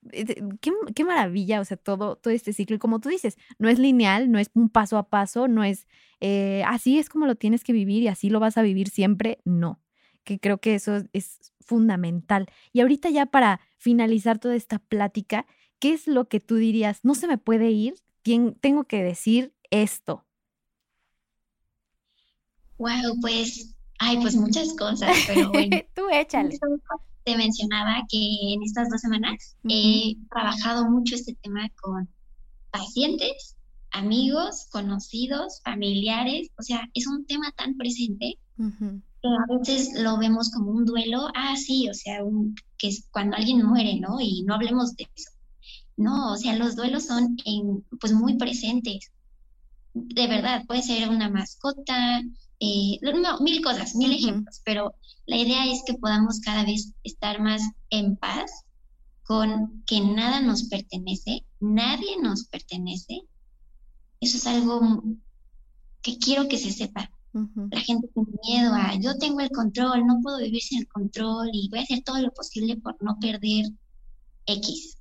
qué, 0.62 1.04
maravilla, 1.04 1.60
o 1.60 1.65
sea, 1.65 1.76
todo, 1.76 2.15
todo 2.15 2.34
este 2.34 2.54
ciclo. 2.54 2.78
Y 2.78 2.80
como 2.80 3.00
tú 3.00 3.10
dices, 3.10 3.38
no 3.60 3.67
es 3.67 3.80
lineal, 3.80 4.32
no 4.32 4.39
es 4.39 4.50
un 4.54 4.69
paso 4.69 4.97
a 4.97 5.10
paso, 5.10 5.47
no 5.47 5.63
es 5.63 5.88
eh, 6.21 6.63
así 6.65 6.97
es 6.97 7.10
como 7.10 7.26
lo 7.26 7.36
tienes 7.36 7.63
que 7.63 7.73
vivir 7.73 8.04
y 8.04 8.08
así 8.08 8.30
lo 8.30 8.39
vas 8.39 8.58
a 8.58 8.62
vivir 8.62 8.89
siempre, 8.89 9.39
no. 9.43 9.82
Que 10.23 10.39
creo 10.39 10.60
que 10.60 10.76
eso 10.76 11.04
es 11.13 11.54
fundamental. 11.60 12.47
Y 12.73 12.82
ahorita 12.82 13.10
ya 13.10 13.26
para 13.26 13.60
finalizar 13.78 14.39
toda 14.39 14.56
esta 14.56 14.80
plática, 14.80 15.45
¿qué 15.80 15.93
es 15.93 16.08
lo 16.08 16.28
que 16.30 16.39
tú 16.39 16.56
dirías? 16.56 17.04
No 17.04 17.15
se 17.15 17.28
me 17.28 17.38
puede 17.38 17.71
ir, 17.71 17.95
tengo 18.62 18.86
que 18.86 19.04
decir 19.04 19.54
esto. 19.71 20.26
Wow, 22.78 23.19
pues, 23.21 23.77
hay 24.00 24.18
pues 24.18 24.36
muchas 24.36 24.74
cosas, 24.76 25.16
pero 25.28 25.50
bueno. 25.52 25.78
Tú 25.96 26.04
échale. 26.12 26.58
Te 27.24 27.36
mencionaba 27.36 28.04
que 28.10 28.54
en 28.54 28.64
estas 28.64 28.90
dos 28.90 29.02
semanas 29.02 29.58
he 29.68 30.16
trabajado 30.30 30.90
mucho 30.90 31.16
este 31.16 31.36
tema 31.42 31.70
con 31.82 32.08
pacientes, 32.72 33.58
amigos, 33.92 34.68
conocidos, 34.72 35.62
familiares, 35.64 36.50
o 36.58 36.64
sea, 36.64 36.88
es 36.94 37.06
un 37.08 37.26
tema 37.26 37.52
tan 37.52 37.76
presente 37.76 38.38
que 38.58 39.28
a 39.28 39.58
veces 39.58 39.92
lo 40.00 40.18
vemos 40.18 40.52
como 40.52 40.72
un 40.72 40.86
duelo, 40.86 41.28
ah, 41.36 41.56
sí, 41.58 41.90
o 41.90 41.94
sea, 41.94 42.20
que 42.78 42.88
es 42.88 43.08
cuando 43.12 43.36
alguien 43.36 43.66
muere, 43.66 44.00
¿no? 44.00 44.20
Y 44.22 44.44
no 44.44 44.56
hablemos 44.56 44.96
de 44.96 45.08
eso. 45.14 45.32
No, 45.98 46.34
o 46.34 46.38
sea, 46.38 46.56
los 46.56 46.76
duelos 46.76 47.06
son 47.06 47.38
en, 47.46 47.84
pues 48.00 48.14
muy 48.14 48.38
presentes. 48.38 49.12
De 49.94 50.28
verdad, 50.28 50.64
puede 50.68 50.84
ser 50.84 51.10
una 51.10 51.30
mascota, 51.30 52.22
eh, 52.60 53.00
no, 53.02 53.39
mil 53.39 53.63
cosas, 53.63 53.96
mil 53.96 54.12
ejemplos, 54.12 54.62
pero 54.63 54.96
la 55.26 55.38
idea 55.38 55.65
es 55.65 55.84
que 55.86 55.93
podamos 55.93 56.39
cada 56.39 56.63
vez 56.63 56.93
estar 57.04 57.41
más 57.41 57.62
en 57.89 58.15
paz 58.15 58.52
con 59.24 59.84
que 59.86 60.00
nada 60.02 60.41
nos 60.41 60.63
pertenece, 60.63 61.46
nadie 61.60 62.17
nos 62.22 62.46
pertenece. 62.46 63.22
Eso 64.22 64.38
es 64.38 64.48
algo 64.48 65.04
que 66.02 66.17
quiero 66.17 66.48
que 66.48 66.58
se 66.58 66.72
sepa. 66.72 67.12
La 67.34 67.82
gente 67.82 68.08
tiene 68.13 68.32
miedo 68.48 68.74
a, 68.74 68.96
yo 68.96 69.17
tengo 69.17 69.41
el 69.41 69.52
control, 69.52 70.08
no 70.08 70.22
puedo 70.24 70.39
vivir 70.39 70.62
sin 70.62 70.80
el 70.80 70.88
control 70.88 71.50
y 71.54 71.70
voy 71.70 71.80
a 71.80 71.84
hacer 71.84 72.02
todo 72.04 72.20
lo 72.20 72.34
posible 72.34 72.78
por 72.78 72.96
no 73.04 73.20
perder 73.20 73.65
X. 74.48 74.98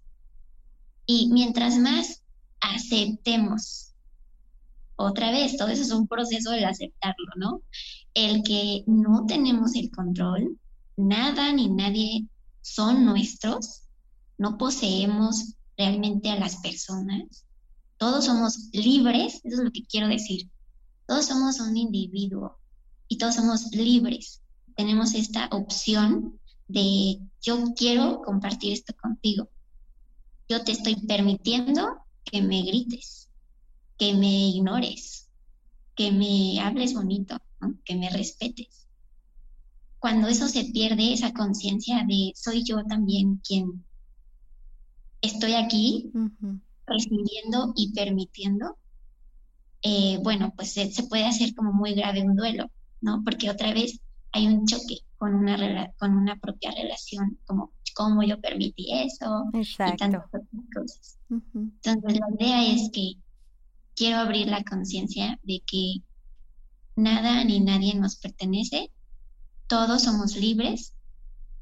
Y 1.06 1.28
mientras 1.32 1.78
más 1.78 2.22
aceptemos 2.60 3.85
otra 4.96 5.30
vez, 5.30 5.56
todo 5.56 5.68
eso 5.68 5.82
es 5.82 5.92
un 5.92 6.08
proceso 6.08 6.50
del 6.50 6.64
aceptarlo, 6.64 7.26
¿no? 7.36 7.62
El 8.14 8.42
que 8.42 8.82
no 8.86 9.26
tenemos 9.26 9.74
el 9.74 9.90
control, 9.90 10.58
nada 10.96 11.52
ni 11.52 11.68
nadie 11.68 12.26
son 12.62 13.04
nuestros, 13.04 13.82
no 14.38 14.56
poseemos 14.56 15.54
realmente 15.76 16.30
a 16.30 16.38
las 16.38 16.56
personas, 16.56 17.44
todos 17.98 18.24
somos 18.24 18.70
libres, 18.72 19.40
eso 19.44 19.56
es 19.58 19.64
lo 19.64 19.70
que 19.70 19.84
quiero 19.86 20.08
decir, 20.08 20.50
todos 21.06 21.26
somos 21.26 21.60
un 21.60 21.76
individuo 21.76 22.58
y 23.08 23.18
todos 23.18 23.36
somos 23.36 23.66
libres, 23.72 24.42
tenemos 24.74 25.14
esta 25.14 25.48
opción 25.52 26.40
de 26.68 27.20
yo 27.42 27.74
quiero 27.76 28.22
compartir 28.22 28.72
esto 28.72 28.94
contigo, 28.94 29.48
yo 30.48 30.64
te 30.64 30.72
estoy 30.72 30.96
permitiendo 31.06 31.98
que 32.24 32.42
me 32.42 32.62
grites, 32.62 33.25
que 33.98 34.14
me 34.14 34.48
ignores, 34.48 35.28
que 35.94 36.12
me 36.12 36.60
hables 36.60 36.94
bonito, 36.94 37.38
que 37.84 37.96
me 37.96 38.10
respetes. 38.10 38.86
Cuando 39.98 40.28
eso 40.28 40.48
se 40.48 40.64
pierde, 40.64 41.12
esa 41.12 41.32
conciencia 41.32 42.04
de 42.06 42.32
soy 42.34 42.62
yo 42.64 42.84
también 42.84 43.40
quien 43.46 43.84
estoy 45.20 45.54
aquí 45.54 46.10
recibiendo 46.86 47.72
y 47.74 47.92
permitiendo, 47.92 48.76
eh, 49.82 50.18
bueno, 50.22 50.52
pues 50.56 50.72
se, 50.72 51.02
puede 51.08 51.24
hacer 51.24 51.54
como 51.54 51.72
muy 51.72 51.94
grave 51.94 52.22
un 52.22 52.36
duelo, 52.36 52.70
¿no? 53.00 53.22
Porque 53.24 53.50
otra 53.50 53.72
vez 53.72 54.00
hay 54.32 54.46
un 54.46 54.66
choque 54.66 55.00
con 55.16 55.34
una, 55.34 55.92
con 55.98 56.16
una 56.16 56.36
propia 56.36 56.70
relación, 56.72 57.38
como 57.46 57.72
cómo 57.96 58.22
yo 58.22 58.38
permití 58.40 58.92
eso 58.92 59.50
y 59.54 59.96
tantas 59.96 60.26
otras 60.26 60.42
cosas. 60.74 61.18
Entonces 61.30 62.20
la 62.20 62.34
idea 62.38 62.74
es 62.74 62.90
que 62.92 63.14
quiero 63.96 64.18
abrir 64.18 64.46
la 64.46 64.62
conciencia 64.62 65.40
de 65.42 65.62
que 65.66 66.02
nada 66.94 67.42
ni 67.44 67.60
nadie 67.60 67.94
nos 67.94 68.16
pertenece, 68.16 68.92
todos 69.66 70.02
somos 70.02 70.36
libres, 70.36 70.92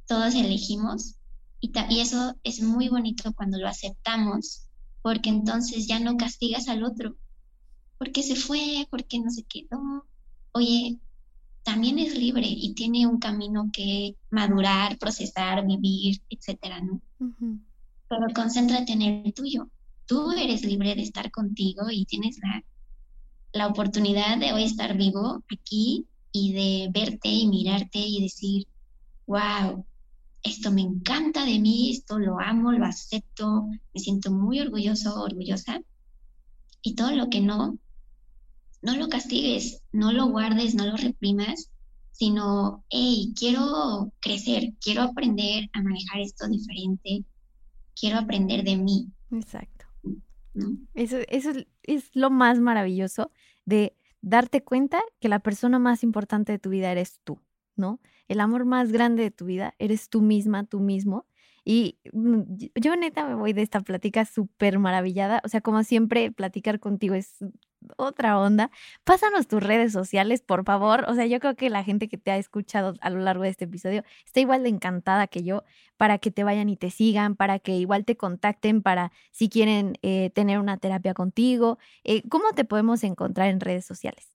todos 0.07 0.35
elegimos 0.35 1.15
y, 1.61 1.73
y, 1.89 2.01
eso 2.01 2.35
es 2.43 2.61
muy 2.61 2.89
bonito 2.89 3.33
cuando 3.33 3.59
lo 3.59 3.69
aceptamos, 3.69 4.67
porque 5.01 5.31
entonces 5.31 5.87
ya 5.87 6.01
no 6.01 6.17
castigas 6.17 6.69
al 6.69 6.85
otro, 6.85 7.17
porque 7.99 8.23
se 8.23 8.37
fue, 8.37 8.87
porque 8.91 9.21
no 9.21 9.31
se 9.31 9.45
quedó. 9.45 10.07
Oye, 10.53 10.99
también 11.63 11.99
es 11.99 12.19
libre 12.19 12.47
y 12.47 12.75
tiene 12.75 13.07
un 13.07 13.19
camino 13.19 13.71
que 13.73 14.17
madurar, 14.31 14.99
procesar, 14.99 15.65
vivir, 15.67 16.21
etcétera, 16.29 16.81
¿no? 16.83 17.01
Pero 18.09 18.27
concéntrate 18.35 18.93
en 18.93 19.03
el 19.03 19.33
tuyo 19.33 19.71
tú 20.07 20.33
eres 20.33 20.65
libre 20.65 20.95
de 20.95 21.03
estar 21.03 21.31
contigo 21.31 21.91
y 21.91 22.05
tienes 22.05 22.39
la, 22.43 22.65
la 23.53 23.67
oportunidad 23.69 24.39
de 24.39 24.53
hoy 24.53 24.65
estar 24.65 24.97
vivo 24.97 25.43
aquí 25.51 26.07
y 26.33 26.53
de 26.53 26.91
verte 26.93 27.29
y 27.29 27.47
mirarte 27.47 27.99
y 27.99 28.23
decir, 28.23 28.67
wow, 29.27 29.87
esto 30.43 30.71
me 30.71 30.83
encanta 30.83 31.45
de 31.45 31.59
mí, 31.59 31.91
esto 31.91 32.19
lo 32.19 32.39
amo, 32.39 32.73
lo 32.73 32.85
acepto, 32.85 33.67
me 33.95 34.01
siento 34.01 34.31
muy 34.31 34.61
orgulloso, 34.61 35.23
orgullosa. 35.23 35.81
Y 36.83 36.95
todo 36.95 37.13
lo 37.13 37.31
que 37.31 37.41
no, 37.41 37.79
no 38.83 38.97
lo 38.97 39.09
castigues, 39.09 39.83
no 39.93 40.13
lo 40.13 40.27
guardes, 40.27 40.75
no 40.75 40.85
lo 40.87 40.97
reprimas, 40.97 41.71
sino, 42.11 42.85
hey, 42.91 43.33
quiero 43.37 44.13
crecer, 44.21 44.75
quiero 44.81 45.03
aprender 45.03 45.69
a 45.73 45.83
manejar 45.83 46.21
esto 46.21 46.47
diferente, 46.47 47.25
quiero 47.99 48.19
aprender 48.19 48.63
de 48.65 48.77
mí. 48.77 49.09
Exacto. 49.31 49.74
Eso, 50.95 51.19
eso 51.29 51.53
es 51.83 52.11
lo 52.15 52.31
más 52.31 52.61
maravilloso 52.61 53.31
de 53.65 53.97
darte 54.21 54.63
cuenta 54.63 55.01
que 55.21 55.29
la 55.29 55.41
persona 55.41 55.79
más 55.79 56.03
importante 56.03 56.53
de 56.53 56.59
tu 56.59 56.71
vida 56.71 56.91
eres 56.93 57.21
tú, 57.25 57.41
¿no? 57.77 58.01
El 58.29 58.41
amor 58.41 58.65
más 58.65 58.93
grande 58.93 59.23
de 59.23 59.31
tu 59.31 59.45
vida 59.45 59.75
eres 59.79 60.09
tú 60.09 60.23
misma, 60.23 60.65
tú 60.65 60.81
mismo. 60.81 61.27
Y 61.65 61.99
mm, 62.13 62.43
yo 62.77 62.97
neta 62.97 63.27
me 63.27 63.35
voy 63.35 63.53
de 63.53 63.63
esta 63.63 63.81
plática 63.81 64.25
súper 64.25 64.79
maravillada. 64.79 65.41
O 65.45 65.49
sea, 65.49 65.61
como 65.61 65.83
siempre, 65.85 66.31
platicar 66.33 66.81
contigo 66.81 67.15
es 67.15 67.39
otra 67.97 68.39
onda. 68.39 68.71
Pásanos 69.05 69.47
tus 69.47 69.63
redes 69.63 69.93
sociales, 69.93 70.43
por 70.43 70.65
favor. 70.65 71.05
O 71.09 71.15
sea, 71.15 71.27
yo 71.27 71.41
creo 71.41 71.57
que 71.57 71.71
la 71.71 71.85
gente 71.85 72.09
que 72.09 72.19
te 72.19 72.31
ha 72.31 72.39
escuchado 72.39 72.95
a 73.01 73.11
lo 73.11 73.21
largo 73.21 73.43
de 73.45 73.51
este 73.51 73.65
episodio 73.67 74.05
está 74.25 74.41
igual 74.41 74.63
de 74.63 74.71
encantada 74.71 75.27
que 75.27 75.43
yo 75.43 75.65
para 75.97 76.19
que 76.19 76.31
te 76.31 76.45
vayan 76.45 76.69
y 76.69 76.77
te 76.77 76.91
sigan, 76.91 77.37
para 77.37 77.59
que 77.59 77.73
igual 77.77 78.05
te 78.05 78.17
contacten 78.17 78.83
para 78.83 79.13
si 79.33 79.49
quieren 79.49 79.95
eh, 80.03 80.31
tener 80.35 80.59
una 80.59 80.77
terapia 80.79 81.15
contigo. 81.15 81.79
Eh, 82.05 82.23
¿Cómo 82.29 82.53
te 82.55 82.65
podemos 82.65 83.05
encontrar 83.05 83.49
en 83.49 83.61
redes 83.61 83.85
sociales? 83.87 84.34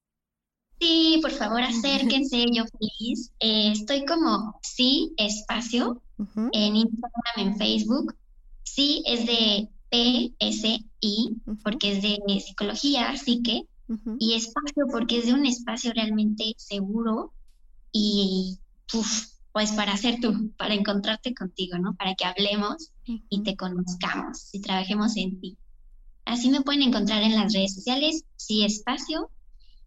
Sí, 0.79 1.19
por 1.21 1.31
favor, 1.31 1.61
acérquense, 1.61 2.45
yo 2.53 2.63
feliz. 2.65 3.31
Eh, 3.39 3.71
estoy 3.71 4.05
como 4.05 4.59
sí, 4.61 5.13
espacio, 5.17 6.01
en 6.53 6.75
Instagram, 6.75 7.35
en 7.37 7.57
Facebook. 7.57 8.15
Sí, 8.63 9.03
es 9.05 9.25
de 9.25 9.69
PSI, 9.91 11.41
porque 11.63 11.93
es 11.93 12.01
de 12.01 12.39
psicología, 12.39 13.15
psique, 13.17 13.67
y 14.19 14.33
espacio 14.35 14.85
porque 14.91 15.17
es 15.17 15.25
de 15.25 15.33
un 15.33 15.45
espacio 15.45 15.91
realmente 15.93 16.53
seguro 16.57 17.33
y 17.91 18.59
pues 19.51 19.71
para 19.71 19.97
ser 19.97 20.19
tú, 20.21 20.53
para 20.57 20.75
encontrarte 20.75 21.33
contigo, 21.33 21.77
¿no? 21.79 21.95
Para 21.95 22.13
que 22.15 22.25
hablemos 22.25 22.91
y 23.03 23.41
te 23.41 23.55
conozcamos 23.55 24.49
y 24.53 24.61
trabajemos 24.61 25.17
en 25.17 25.39
ti. 25.41 25.57
Así 26.25 26.49
me 26.49 26.61
pueden 26.61 26.83
encontrar 26.83 27.23
en 27.23 27.35
las 27.35 27.51
redes 27.51 27.73
sociales, 27.73 28.23
sí 28.35 28.63
espacio. 28.63 29.31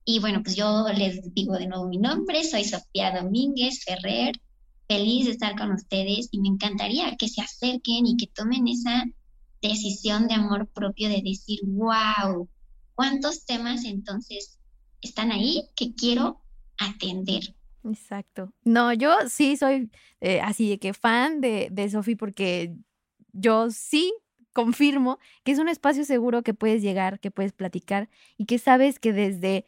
Y 0.05 0.19
bueno, 0.21 0.43
pues 0.43 0.57
yo 0.57 0.87
les 0.97 1.33
digo 1.35 1.57
de 1.57 1.67
nuevo 1.67 1.89
mi 1.89 1.99
nombre, 1.99 2.43
soy 2.45 2.65
Sofía 2.65 3.13
Domínguez 3.13 3.85
Ferrer, 3.85 4.35
feliz 4.89 5.27
de 5.27 5.33
estar 5.33 5.57
con 5.57 5.73
ustedes 5.73 6.29
y 6.33 6.41
me 6.41 6.49
encantaría 6.49 7.17
que 7.17 7.29
se 7.29 7.41
acerquen 7.41 8.07
y 8.07 8.17
que 8.17 8.27
tomen 8.27 8.67
esa 8.67 9.05
decisión 9.61 10.27
de 10.27 10.35
amor 10.35 10.69
propio 10.69 11.09
de 11.09 11.23
decir, 11.25 11.61
wow, 11.65 12.49
¿cuántos 12.95 13.45
temas 13.47 13.85
entonces 13.85 14.59
están 15.01 15.31
ahí 15.31 15.63
que 15.77 15.95
quiero 15.95 16.43
atender? 16.79 17.55
Exacto. 17.85 18.53
No, 18.65 18.93
yo 18.93 19.15
sí 19.29 19.57
soy 19.57 19.91
eh, 20.21 20.41
así 20.41 20.69
de 20.69 20.79
que 20.79 20.95
fan 20.95 21.41
de, 21.41 21.69
de 21.71 21.91
Sofi 21.91 22.17
porque 22.17 22.75
yo 23.33 23.71
sí 23.71 24.13
confirmo 24.53 25.19
que 25.45 25.53
es 25.53 25.59
un 25.59 25.69
espacio 25.69 26.05
seguro 26.05 26.43
que 26.43 26.55
puedes 26.55 26.83
llegar, 26.83 27.21
que 27.21 27.31
puedes 27.31 27.53
platicar 27.53 28.09
y 28.37 28.47
que 28.47 28.59
sabes 28.59 28.99
que 28.99 29.13
desde 29.13 29.67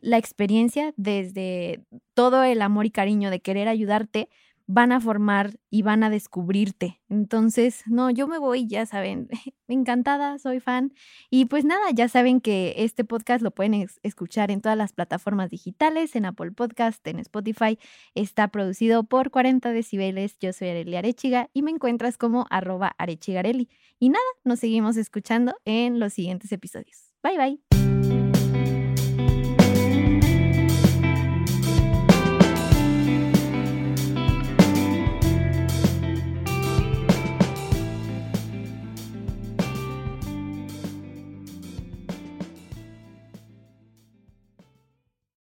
la 0.00 0.18
experiencia, 0.18 0.92
desde 0.96 1.84
todo 2.14 2.42
el 2.42 2.62
amor 2.62 2.86
y 2.86 2.90
cariño 2.90 3.30
de 3.30 3.40
querer 3.40 3.68
ayudarte, 3.68 4.28
van 4.66 4.92
a 4.92 5.00
formar 5.00 5.58
y 5.70 5.82
van 5.82 6.02
a 6.04 6.10
descubrirte. 6.10 7.00
Entonces, 7.08 7.82
no, 7.86 8.10
yo 8.10 8.26
me 8.26 8.38
voy, 8.38 8.66
ya 8.66 8.86
saben, 8.86 9.28
encantada, 9.68 10.38
soy 10.38 10.60
fan. 10.60 10.92
Y 11.30 11.46
pues 11.46 11.64
nada, 11.64 11.90
ya 11.92 12.08
saben 12.08 12.40
que 12.40 12.74
este 12.78 13.04
podcast 13.04 13.42
lo 13.42 13.50
pueden 13.50 13.86
escuchar 14.02 14.50
en 14.50 14.60
todas 14.60 14.78
las 14.78 14.92
plataformas 14.92 15.50
digitales, 15.50 16.16
en 16.16 16.24
Apple 16.24 16.52
Podcast, 16.52 17.06
en 17.06 17.18
Spotify. 17.18 17.78
Está 18.14 18.48
producido 18.48 19.04
por 19.04 19.30
40 19.30 19.70
decibeles. 19.72 20.38
Yo 20.40 20.52
soy 20.52 20.68
Areli 20.68 20.96
Arechiga 20.96 21.50
y 21.52 21.62
me 21.62 21.70
encuentras 21.70 22.16
como 22.16 22.46
arroba 22.50 22.94
arechigareli. 22.98 23.68
Y 23.98 24.08
nada, 24.08 24.24
nos 24.44 24.60
seguimos 24.60 24.96
escuchando 24.96 25.54
en 25.64 26.00
los 26.00 26.14
siguientes 26.14 26.52
episodios. 26.52 27.12
Bye 27.22 27.36
bye. 27.36 27.93